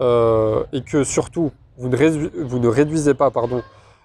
euh, 0.00 0.62
et 0.72 0.82
que 0.82 1.02
surtout 1.02 1.50
vous 1.76 1.88
ne, 1.88 2.44
vous 2.44 2.58
ne 2.60 2.68
réduisez 2.68 3.14
pas 3.14 3.30
pardon, 3.30 3.62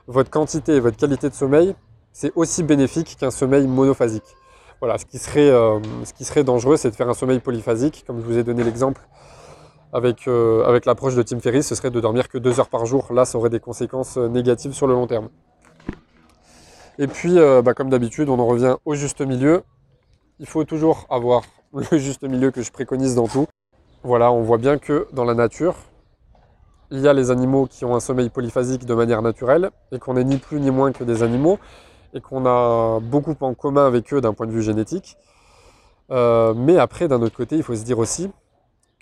votre 0.08 0.32
quantité 0.32 0.76
et 0.76 0.80
votre 0.80 0.98
qualité 0.98 1.30
de 1.30 1.36
sommeil, 1.36 1.76
c'est 2.12 2.32
aussi 2.36 2.64
bénéfique 2.64 3.16
qu'un 3.20 3.32
sommeil 3.32 3.68
monophasique. 3.68 4.36
Voilà, 4.80 4.98
ce 4.98 5.06
qui 5.06 5.20
serait, 5.20 5.50
euh, 5.50 5.80
ce 6.04 6.14
qui 6.14 6.26
serait 6.26 6.44
dangereux, 6.44 6.78
c'est 6.78 6.90
de 6.90 6.96
faire 6.96 7.10
un 7.10 7.14
sommeil 7.14 7.40
polyphasique, 7.40 8.04
comme 8.08 8.20
je 8.20 8.26
vous 8.26 8.38
ai 8.38 8.44
donné 8.44 8.64
l'exemple 8.64 9.02
avec, 9.94 10.28
euh, 10.28 10.66
avec 10.66 10.86
l'approche 10.86 11.16
de 11.16 11.22
Tim 11.22 11.40
Ferriss, 11.40 11.68
ce 11.68 11.76
serait 11.76 11.92
de 11.92 12.00
dormir 12.00 12.28
que 12.28 12.38
deux 12.38 12.60
heures 12.60 12.70
par 12.70 12.86
jour. 12.86 13.14
Là, 13.14 13.26
ça 13.26 13.38
aurait 13.38 13.50
des 13.50 13.60
conséquences 13.60 14.18
euh, 14.18 14.28
négatives 14.28 14.74
sur 14.74 14.88
le 14.88 14.94
long 14.94 15.08
terme. 15.08 15.30
Et 17.00 17.08
puis, 17.08 17.38
bah, 17.64 17.74
comme 17.74 17.90
d'habitude, 17.90 18.30
on 18.30 18.38
en 18.38 18.46
revient 18.46 18.76
au 18.86 18.94
juste 18.94 19.22
milieu. 19.22 19.64
Il 20.40 20.46
faut 20.46 20.64
toujours 20.64 21.08
avoir 21.10 21.42
le 21.74 21.98
juste 21.98 22.24
milieu 22.24 22.52
que 22.52 22.62
je 22.62 22.72
préconise 22.72 23.16
dans 23.16 23.28
tout. 23.28 23.48
Voilà, 24.04 24.32
on 24.32 24.42
voit 24.42 24.60
bien 24.60 24.78
que 24.78 25.08
dans 25.12 25.24
la 25.24 25.34
nature, 25.34 25.76
il 26.92 27.00
y 27.00 27.08
a 27.08 27.14
les 27.14 27.32
animaux 27.32 27.66
qui 27.66 27.86
ont 27.86 27.96
un 27.96 28.00
sommeil 28.00 28.30
polyphasique 28.30 28.86
de 28.86 28.94
manière 28.94 29.24
naturelle 29.24 29.72
et 29.92 29.98
qu'on 29.98 30.14
n'est 30.14 30.24
ni 30.24 30.38
plus 30.38 30.60
ni 30.60 30.70
moins 30.70 30.92
que 30.92 31.04
des 31.04 31.24
animaux 31.24 31.58
et 32.14 32.22
qu'on 32.22 32.46
a 32.46 33.00
beaucoup 33.00 33.36
en 33.42 33.56
commun 33.56 33.88
avec 33.88 34.14
eux 34.14 34.22
d'un 34.22 34.34
point 34.34 34.46
de 34.46 34.52
vue 34.52 34.62
génétique. 34.62 35.18
Euh, 36.12 36.54
mais 36.54 36.78
après, 36.78 37.08
d'un 37.08 37.22
autre 37.22 37.36
côté, 37.36 37.56
il 37.56 37.64
faut 37.64 37.76
se 37.76 37.84
dire 37.84 37.98
aussi 37.98 38.30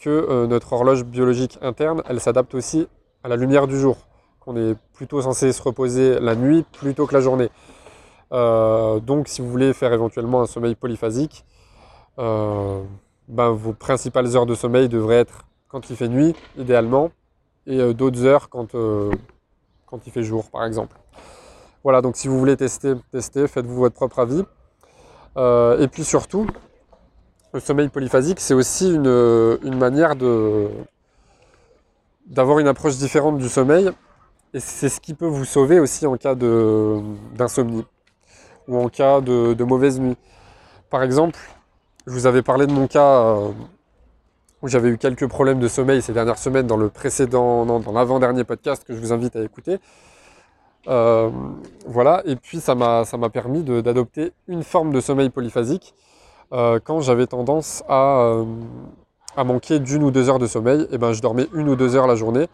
que 0.01 0.10
euh, 0.10 0.48
notre 0.48 0.74
horloge 0.74 1.05
biologique 1.05 1.58
interne, 1.62 2.01
elle 2.08 2.20
s'adapte 2.20 2.55
aussi 2.55 2.88
à 3.24 3.29
la 3.29 3.36
lumière 3.36 3.67
du 3.67 3.79
jour, 3.79 3.98
qu'on 4.39 4.58
est 4.58 4.75
plutôt 4.93 5.22
censé 5.22 5.53
se 5.53 5.62
reposer 5.62 6.20
la 6.20 6.36
nuit 6.36 6.65
plutôt 6.74 7.05
que 7.05 7.13
la 7.13 7.22
journée. 7.22 7.50
Euh, 8.34 9.00
donc 9.00 9.27
si 9.27 9.41
vous 9.41 9.50
voulez 9.50 9.74
faire 9.74 9.93
éventuellement 9.93 10.41
un 10.41 10.48
sommeil 10.48 10.75
polyphasique, 10.75 11.46
ben, 12.17 13.50
vos 13.51 13.74
principales 13.74 14.36
heures 14.36 14.46
de 14.46 14.55
sommeil 14.55 14.89
devraient 14.89 15.20
être 15.20 15.46
quand 15.70 15.89
il 15.89 15.96
fait 15.96 16.10
nuit, 16.10 16.36
idéalement, 16.58 17.12
et 17.65 17.93
d'autres 17.93 18.25
heures 18.25 18.50
quand, 18.50 18.75
quand 19.86 20.05
il 20.05 20.12
fait 20.12 20.24
jour, 20.24 20.51
par 20.51 20.65
exemple. 20.65 20.98
Voilà, 21.84 22.01
donc 22.01 22.15
si 22.15 22.27
vous 22.27 22.38
voulez 22.38 22.58
tester, 22.58 22.93
testez, 23.12 23.48
faites-vous 23.48 23.75
votre 23.75 23.96
propre 23.96 24.20
avis. 24.20 24.43
Euh, 25.38 25.79
et 25.79 25.88
puis 25.88 26.03
surtout, 26.03 26.46
le 27.53 27.60
sommeil 27.60 27.89
polyphasique, 27.89 28.39
c'est 28.39 28.53
aussi 28.53 28.93
une, 28.93 29.75
manière 29.75 30.15
d'avoir 32.25 32.60
une 32.60 32.67
approche 32.67 32.98
différente 32.98 33.38
du 33.38 33.50
sommeil. 33.50 33.91
Et 34.53 34.60
c'est 34.60 34.89
ce 34.89 35.00
qui 35.00 35.13
peut 35.13 35.27
vous 35.27 35.46
sauver 35.46 35.79
aussi 35.79 36.05
en 36.05 36.17
cas 36.17 36.36
d'insomnie 36.36 37.86
ou 38.67 38.77
en 38.77 38.89
cas 38.89 39.22
de, 39.22 39.63
mauvaise 39.63 40.00
nuit. 40.00 40.17
Par 40.89 41.03
exemple, 41.03 41.39
je 42.05 42.12
vous 42.12 42.25
avais 42.25 42.41
parlé 42.41 42.67
de 42.67 42.74
mon 42.74 42.88
cas 42.88 43.24
euh, 43.24 43.51
où 44.62 44.67
j'avais 44.67 44.89
eu 44.89 44.98
quelques 44.98 45.27
problèmes 45.27 45.60
de 45.60 45.67
sommeil 45.67 46.01
ces 46.01 46.13
dernières 46.13 46.38
semaines 46.38 46.67
dans 46.67 46.77
le 46.77 46.89
précédent, 46.89 47.65
dans 47.65 47.91
l'avant-dernier 47.91 48.43
podcast 48.43 48.84
que 48.84 48.93
je 48.93 49.00
vous 49.00 49.13
invite 49.13 49.36
à 49.36 49.41
écouter. 49.41 49.79
Euh, 50.88 51.29
voilà, 51.86 52.24
et 52.25 52.36
puis 52.36 52.60
ça 52.60 52.75
m'a 52.75 53.29
permis 53.31 53.63
d'adopter 53.63 54.34
une 54.48 54.63
forme 54.63 54.91
de 54.91 55.00
sommeil 55.00 55.29
polyphasique 55.29 55.93
euh, 56.53 56.79
quand 56.84 57.01
j'avais 57.01 57.27
tendance 57.27 57.84
à, 57.88 58.22
euh, 58.22 58.46
à 59.36 59.43
manquer 59.43 59.79
d'une 59.79 60.03
ou 60.03 60.12
deux 60.12 60.29
heures 60.29 60.39
de 60.39 60.48
sommeil, 60.48 60.88
et 60.91 60.98
ben 60.98 61.13
je 61.13 61.22
dormais 61.22 61.48
une 61.53 61.70
ou 61.70 61.75
deux 61.75 61.96
heures 61.96 62.08
la 62.08 62.15
journée, 62.15 62.48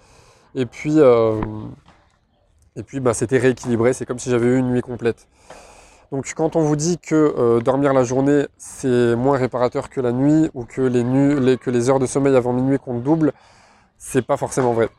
et 0.55 0.65
puis, 0.65 0.97
et 2.75 2.83
puis 2.83 2.99
ben, 2.99 3.13
c'était 3.13 3.37
rééquilibré, 3.37 3.93
c'est 3.93 4.05
comme 4.05 4.19
si 4.19 4.29
j'avais 4.29 4.47
eu 4.47 4.57
une 4.57 4.69
nuit 4.69 4.81
complète. 4.81 5.27
Donc 6.11 6.31
quand 6.35 6.55
on 6.55 6.61
vous 6.61 6.75
dit 6.75 6.97
que 6.97 7.59
dormir 7.59 7.93
la 7.93 8.03
journée 8.03 8.45
c'est 8.57 9.15
moins 9.15 9.37
réparateur 9.37 9.89
que 9.89 9.99
la 9.99 10.13
nuit 10.13 10.49
ou 10.53 10.63
que 10.63 10.81
les, 10.81 11.03
les, 11.03 11.57
que 11.57 11.69
les 11.69 11.89
heures 11.89 11.99
de 11.99 12.05
sommeil 12.05 12.35
avant 12.35 12.53
minuit 12.53 12.79
comptent 12.79 13.03
double, 13.03 13.33
c'est 13.97 14.21
pas 14.21 14.37
forcément 14.37 14.73
vrai. 14.73 14.89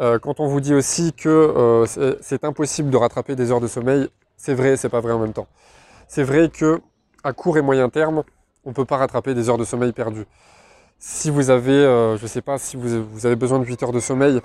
Euh, 0.00 0.18
quand 0.18 0.40
on 0.40 0.46
vous 0.46 0.60
dit 0.60 0.74
aussi 0.74 1.12
que 1.12 1.28
euh, 1.28 2.16
c'est 2.20 2.44
impossible 2.44 2.90
de 2.90 2.96
rattraper 2.96 3.36
des 3.36 3.52
heures 3.52 3.60
de 3.60 3.66
sommeil, 3.66 4.08
c'est 4.36 4.54
vrai 4.54 4.70
et 4.72 4.76
c'est 4.76 4.88
pas 4.88 5.00
vrai 5.00 5.12
en 5.12 5.18
même 5.18 5.32
temps. 5.32 5.46
C'est 6.08 6.22
vrai 6.22 6.48
que 6.48 6.80
à 7.24 7.32
court 7.32 7.58
et 7.58 7.62
moyen 7.62 7.88
terme, 7.88 8.22
on 8.64 8.70
ne 8.70 8.74
peut 8.74 8.84
pas 8.84 8.96
rattraper 8.96 9.34
des 9.34 9.48
heures 9.48 9.58
de 9.58 9.64
sommeil 9.64 9.92
perdues. 9.92 10.26
Si 10.98 11.30
vous 11.30 11.50
avez, 11.50 11.72
euh, 11.72 12.16
je 12.16 12.26
sais 12.26 12.42
pas, 12.42 12.58
si 12.58 12.76
vous, 12.76 13.26
avez 13.26 13.36
besoin 13.36 13.58
de 13.58 13.64
8 13.64 13.82
heures 13.82 13.92
de 13.92 14.00
sommeil 14.00 14.40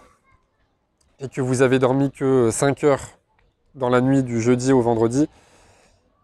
et 1.20 1.30
que 1.30 1.42
vous 1.42 1.62
avez 1.62 1.80
dormi 1.80 2.12
que 2.12 2.50
5 2.52 2.84
heures 2.84 3.04
dans 3.76 3.90
la 3.90 4.02
nuit 4.02 4.24
du 4.24 4.42
jeudi 4.42 4.74
au 4.74 4.82
vendredi, 4.82 5.30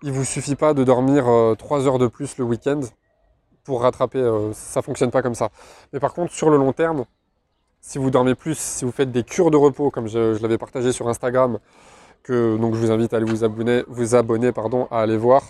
il 0.02 0.10
ne 0.10 0.16
vous 0.16 0.26
suffit 0.26 0.56
pas 0.56 0.74
de 0.74 0.84
dormir 0.84 1.26
3 1.58 1.88
heures 1.88 2.00
de 2.00 2.08
plus 2.08 2.38
le 2.38 2.46
week-end 2.46 2.82
pour 3.64 3.84
rattraper. 3.84 4.22
ça 4.54 4.80
ne 4.80 4.84
fonctionne 4.84 5.12
pas 5.12 5.22
comme 5.22 5.36
ça. 5.36 5.50
Mais 5.94 6.00
par 6.00 6.14
contre, 6.14 6.34
sur 6.34 6.50
le 6.50 6.58
long 6.58 6.74
terme, 6.74 7.06
si 7.86 7.98
vous 7.98 8.10
dormez 8.10 8.34
plus, 8.34 8.58
si 8.58 8.86
vous 8.86 8.92
faites 8.92 9.12
des 9.12 9.24
cures 9.24 9.52
de 9.52 9.58
repos, 9.58 9.92
comme 9.92 10.08
je, 10.08 10.42
l'avais 10.42 10.58
partagé 10.58 10.94
sur 10.94 11.10
Instagram, 11.10 11.60
que 12.24 12.58
donc 12.58 12.74
je 12.76 12.80
vous 12.80 12.92
invite 12.92 13.14
à 13.14 13.18
aller 13.18 13.26
vous 13.26 13.44
abonner, 13.44 13.84
vous 13.90 14.16
abonner 14.16 14.54
pardon, 14.54 14.88
à 14.90 15.02
aller 15.02 15.18
voir. 15.18 15.44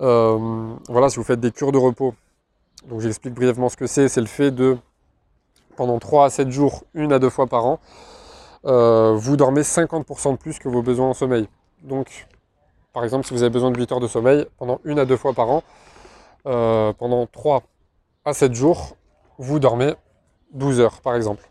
Euh, 0.00 0.74
voilà, 0.88 1.08
si 1.08 1.16
vous 1.16 1.24
faites 1.24 1.40
des 1.40 1.50
cures 1.50 1.72
de 1.72 1.78
repos, 1.78 2.14
donc 2.88 3.00
j'explique 3.00 3.34
brièvement 3.34 3.68
ce 3.68 3.76
que 3.76 3.86
c'est, 3.86 4.08
c'est 4.08 4.20
le 4.20 4.26
fait 4.26 4.50
de, 4.50 4.78
pendant 5.76 5.98
3 5.98 6.26
à 6.26 6.30
7 6.30 6.50
jours, 6.50 6.84
une 6.94 7.12
à 7.12 7.18
deux 7.18 7.30
fois 7.30 7.46
par 7.46 7.66
an, 7.66 7.80
euh, 8.64 9.14
vous 9.16 9.36
dormez 9.36 9.62
50% 9.62 10.32
de 10.32 10.36
plus 10.36 10.58
que 10.58 10.68
vos 10.68 10.82
besoins 10.82 11.08
en 11.08 11.14
sommeil. 11.14 11.48
Donc, 11.82 12.26
par 12.92 13.04
exemple, 13.04 13.26
si 13.26 13.34
vous 13.34 13.42
avez 13.42 13.50
besoin 13.50 13.70
de 13.70 13.78
8 13.78 13.92
heures 13.92 14.00
de 14.00 14.08
sommeil, 14.08 14.46
pendant 14.58 14.80
une 14.84 14.98
à 14.98 15.04
deux 15.04 15.16
fois 15.16 15.32
par 15.32 15.50
an, 15.50 15.62
euh, 16.46 16.92
pendant 16.94 17.26
3 17.26 17.62
à 18.24 18.32
7 18.32 18.54
jours, 18.54 18.96
vous 19.38 19.58
dormez 19.58 19.94
12 20.52 20.80
heures 20.80 21.00
par 21.00 21.14
exemple. 21.14 21.48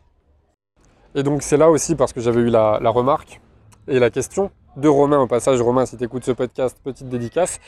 Et 1.15 1.23
donc 1.23 1.41
c'est 1.41 1.57
là 1.57 1.69
aussi 1.69 1.95
parce 1.95 2.13
que 2.13 2.21
j'avais 2.21 2.41
eu 2.41 2.49
la, 2.49 2.77
remarque 2.89 3.41
et 3.87 3.99
la 3.99 4.09
question 4.09 4.51
de 4.77 4.87
Romain 4.87 5.19
au 5.19 5.27
passage, 5.27 5.61
Romain 5.61 5.85
si 5.85 5.97
tu 5.97 6.03
écoutes 6.03 6.23
ce 6.23 6.31
podcast, 6.31 6.77
petite 6.83 7.09
dédicace, 7.09 7.59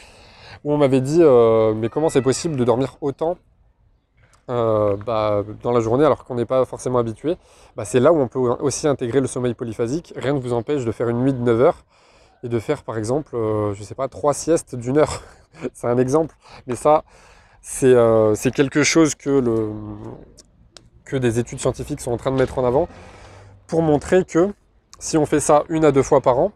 où 0.64 0.74
on 0.74 0.78
m'avait 0.78 1.02
dit 1.02 1.20
euh, 1.22 1.74
mais 1.74 1.90
comment 1.90 2.10
c'est 2.10 2.22
possible 2.22 2.56
de 2.56 2.64
dormir 2.64 2.98
autant 3.02 3.38
euh, 4.50 4.98
bah, 4.98 5.44
dans 5.62 5.72
la 5.72 5.80
journée 5.80 6.04
alors 6.06 6.26
qu'on 6.26 6.36
n'est 6.36 6.46
pas 6.46 6.66
forcément 6.66 7.00
habitué? 7.00 7.38
Bah, 7.76 7.86
C'est 7.86 8.00
là 8.00 8.12
où 8.12 8.20
on 8.20 8.28
peut 8.28 8.40
aussi 8.40 8.88
intégrer 8.88 9.22
le 9.22 9.28
sommeil 9.28 9.54
polyphasique. 9.54 10.14
Rien 10.16 10.34
ne 10.34 10.40
vous 10.40 10.54
empêche 10.54 10.86
de 10.86 10.92
faire 10.92 11.10
une 11.10 11.24
nuit 11.24 11.34
de 11.34 11.40
9 11.40 11.62
heures 11.62 11.86
et 12.44 12.50
de 12.50 12.60
faire 12.60 12.84
par 12.84 12.98
exemple, 12.98 13.36
euh, 13.36 13.74
je 13.74 13.84
sais 13.84 13.96
pas, 13.96 14.08
trois 14.08 14.34
siestes 14.34 14.76
d'une 14.76 14.98
heure. 14.98 15.22
c'est 15.74 15.88
un 15.88 15.98
exemple, 15.98 16.36
mais 16.68 16.76
ça 16.76 17.04
c'est 17.64 18.52
quelque 18.56 18.82
chose 18.82 19.14
que 19.14 19.42
des 21.12 21.38
études 21.38 21.60
scientifiques 21.60 22.02
sont 22.02 22.12
en 22.12 22.18
train 22.18 22.32
de 22.32 22.38
mettre 22.38 22.58
en 22.58 22.66
avant 22.66 22.88
pour 23.68 23.84
montrer 23.84 24.26
que 24.26 24.52
si 24.98 25.18
on 25.18 25.26
fait 25.26 25.40
ça 25.40 25.64
une 25.70 25.86
à 25.86 25.92
deux 25.92 26.04
fois 26.04 26.22
par 26.22 26.40
an 26.40 26.54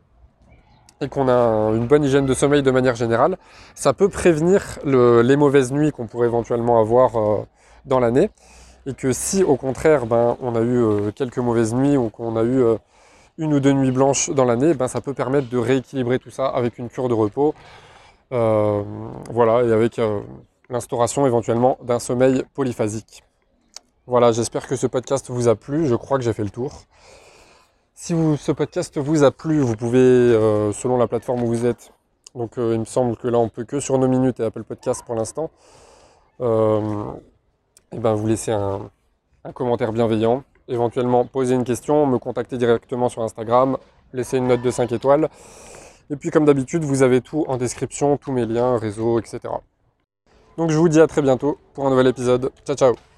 et 1.02 1.10
qu'on 1.10 1.28
a 1.28 1.72
une 1.76 1.88
bonne 1.88 2.04
hygiène 2.04 2.26
de 2.26 2.34
sommeil 2.34 2.64
de 2.64 2.72
manière 2.72 2.96
générale, 2.96 3.38
ça 3.74 3.94
peut 3.94 4.10
prévenir 4.10 4.80
les 4.86 5.36
mauvaises 5.36 5.72
nuits 5.72 5.92
qu'on 5.92 6.08
pourrait 6.08 6.28
éventuellement 6.28 6.80
avoir 6.80 7.18
euh, 7.18 7.46
dans 7.86 8.00
l'année. 8.00 8.30
Et 8.88 8.94
que 8.94 9.12
si 9.12 9.44
au 9.44 9.56
contraire 9.56 10.06
ben, 10.06 10.38
on 10.42 10.56
a 10.56 10.62
eu 10.62 10.78
euh, 10.78 11.12
quelques 11.12 11.40
mauvaises 11.40 11.74
nuits 11.74 11.98
ou 11.98 12.10
qu'on 12.10 12.36
a 12.38 12.44
eu 12.44 12.62
euh, 12.62 12.78
une 13.38 13.54
ou 13.54 13.60
deux 13.60 13.74
nuits 13.74 13.92
blanches 13.92 14.30
dans 14.30 14.46
l'année, 14.46 14.74
ben, 14.74 14.88
ça 14.88 15.02
peut 15.02 15.14
permettre 15.14 15.50
de 15.50 15.58
rééquilibrer 15.58 16.20
tout 16.20 16.30
ça 16.30 16.48
avec 16.48 16.78
une 16.78 16.90
cure 16.90 17.10
de 17.10 17.14
repos. 17.14 17.54
voilà, 18.32 19.64
et 19.64 19.72
avec 19.72 20.00
l'instauration 20.70 21.26
éventuellement 21.28 21.78
d'un 21.84 22.00
sommeil 22.00 22.44
polyphasique. 22.54 23.24
Voilà, 24.08 24.32
j'espère 24.32 24.68
que 24.68 24.76
ce 24.76 24.88
podcast 24.88 25.30
vous 25.30 25.48
a 25.48 25.56
plu. 25.56 25.88
Je 25.88 25.96
crois 25.96 26.18
que 26.18 26.24
j'ai 26.24 26.34
fait 26.34 26.44
le 26.44 26.50
tour. 26.50 26.84
Si 27.98 28.14
ce 28.38 28.52
podcast 28.52 28.98
vous 28.98 29.24
a 29.24 29.32
plu, 29.32 29.62
vous 29.62 29.78
pouvez, 29.78 30.00
euh, 30.00 30.74
selon 30.74 30.98
la 30.98 31.08
plateforme 31.08 31.44
où 31.44 31.48
vous 31.48 31.66
êtes, 31.66 31.94
donc 32.36 32.58
euh, 32.58 32.74
il 32.74 32.82
me 32.82 32.86
semble 32.86 33.16
que 33.16 33.30
là 33.30 33.40
on 33.40 33.48
peut 33.48 33.64
que 33.64 33.80
sur 33.80 33.98
nos 33.98 34.10
minutes 34.10 34.42
et 34.42 34.44
Apple 34.44 34.64
Podcast 34.64 35.02
pour 35.06 35.16
l'instant, 35.16 35.50
euh, 36.42 37.06
et 37.94 38.00
ben 38.00 38.14
vous 38.14 38.28
laisser 38.28 38.52
un, 38.52 38.92
un, 39.46 39.52
commentaire 39.54 39.94
bienveillant, 39.94 40.44
éventuellement 40.68 41.24
poser 41.24 41.56
une 41.56 41.64
question, 41.64 42.06
me 42.06 42.20
contacter 42.20 42.58
directement 42.58 43.08
sur 43.08 43.22
Instagram, 43.24 43.78
laisser 44.12 44.40
une 44.40 44.48
note 44.50 44.62
de 44.62 44.72
5 44.72 44.92
étoiles. 44.92 45.30
Et 46.10 46.18
puis 46.18 46.32
comme 46.32 46.44
d'habitude, 46.44 46.84
vous 46.84 47.02
avez 47.02 47.22
tout 47.22 47.46
en 47.48 47.56
description, 47.56 48.18
tous 48.18 48.34
mes 48.34 48.46
liens, 48.46 48.78
réseaux, 48.78 49.20
etc. 49.20 49.40
Donc 50.58 50.70
je 50.70 50.78
vous 50.78 50.90
dis 50.90 51.00
à 51.00 51.08
très 51.08 51.22
bientôt 51.22 51.58
pour 51.74 51.88
un 51.88 51.92
nouvel 51.92 52.08
épisode. 52.08 52.52
Ciao 52.66 52.76
ciao 52.76 53.15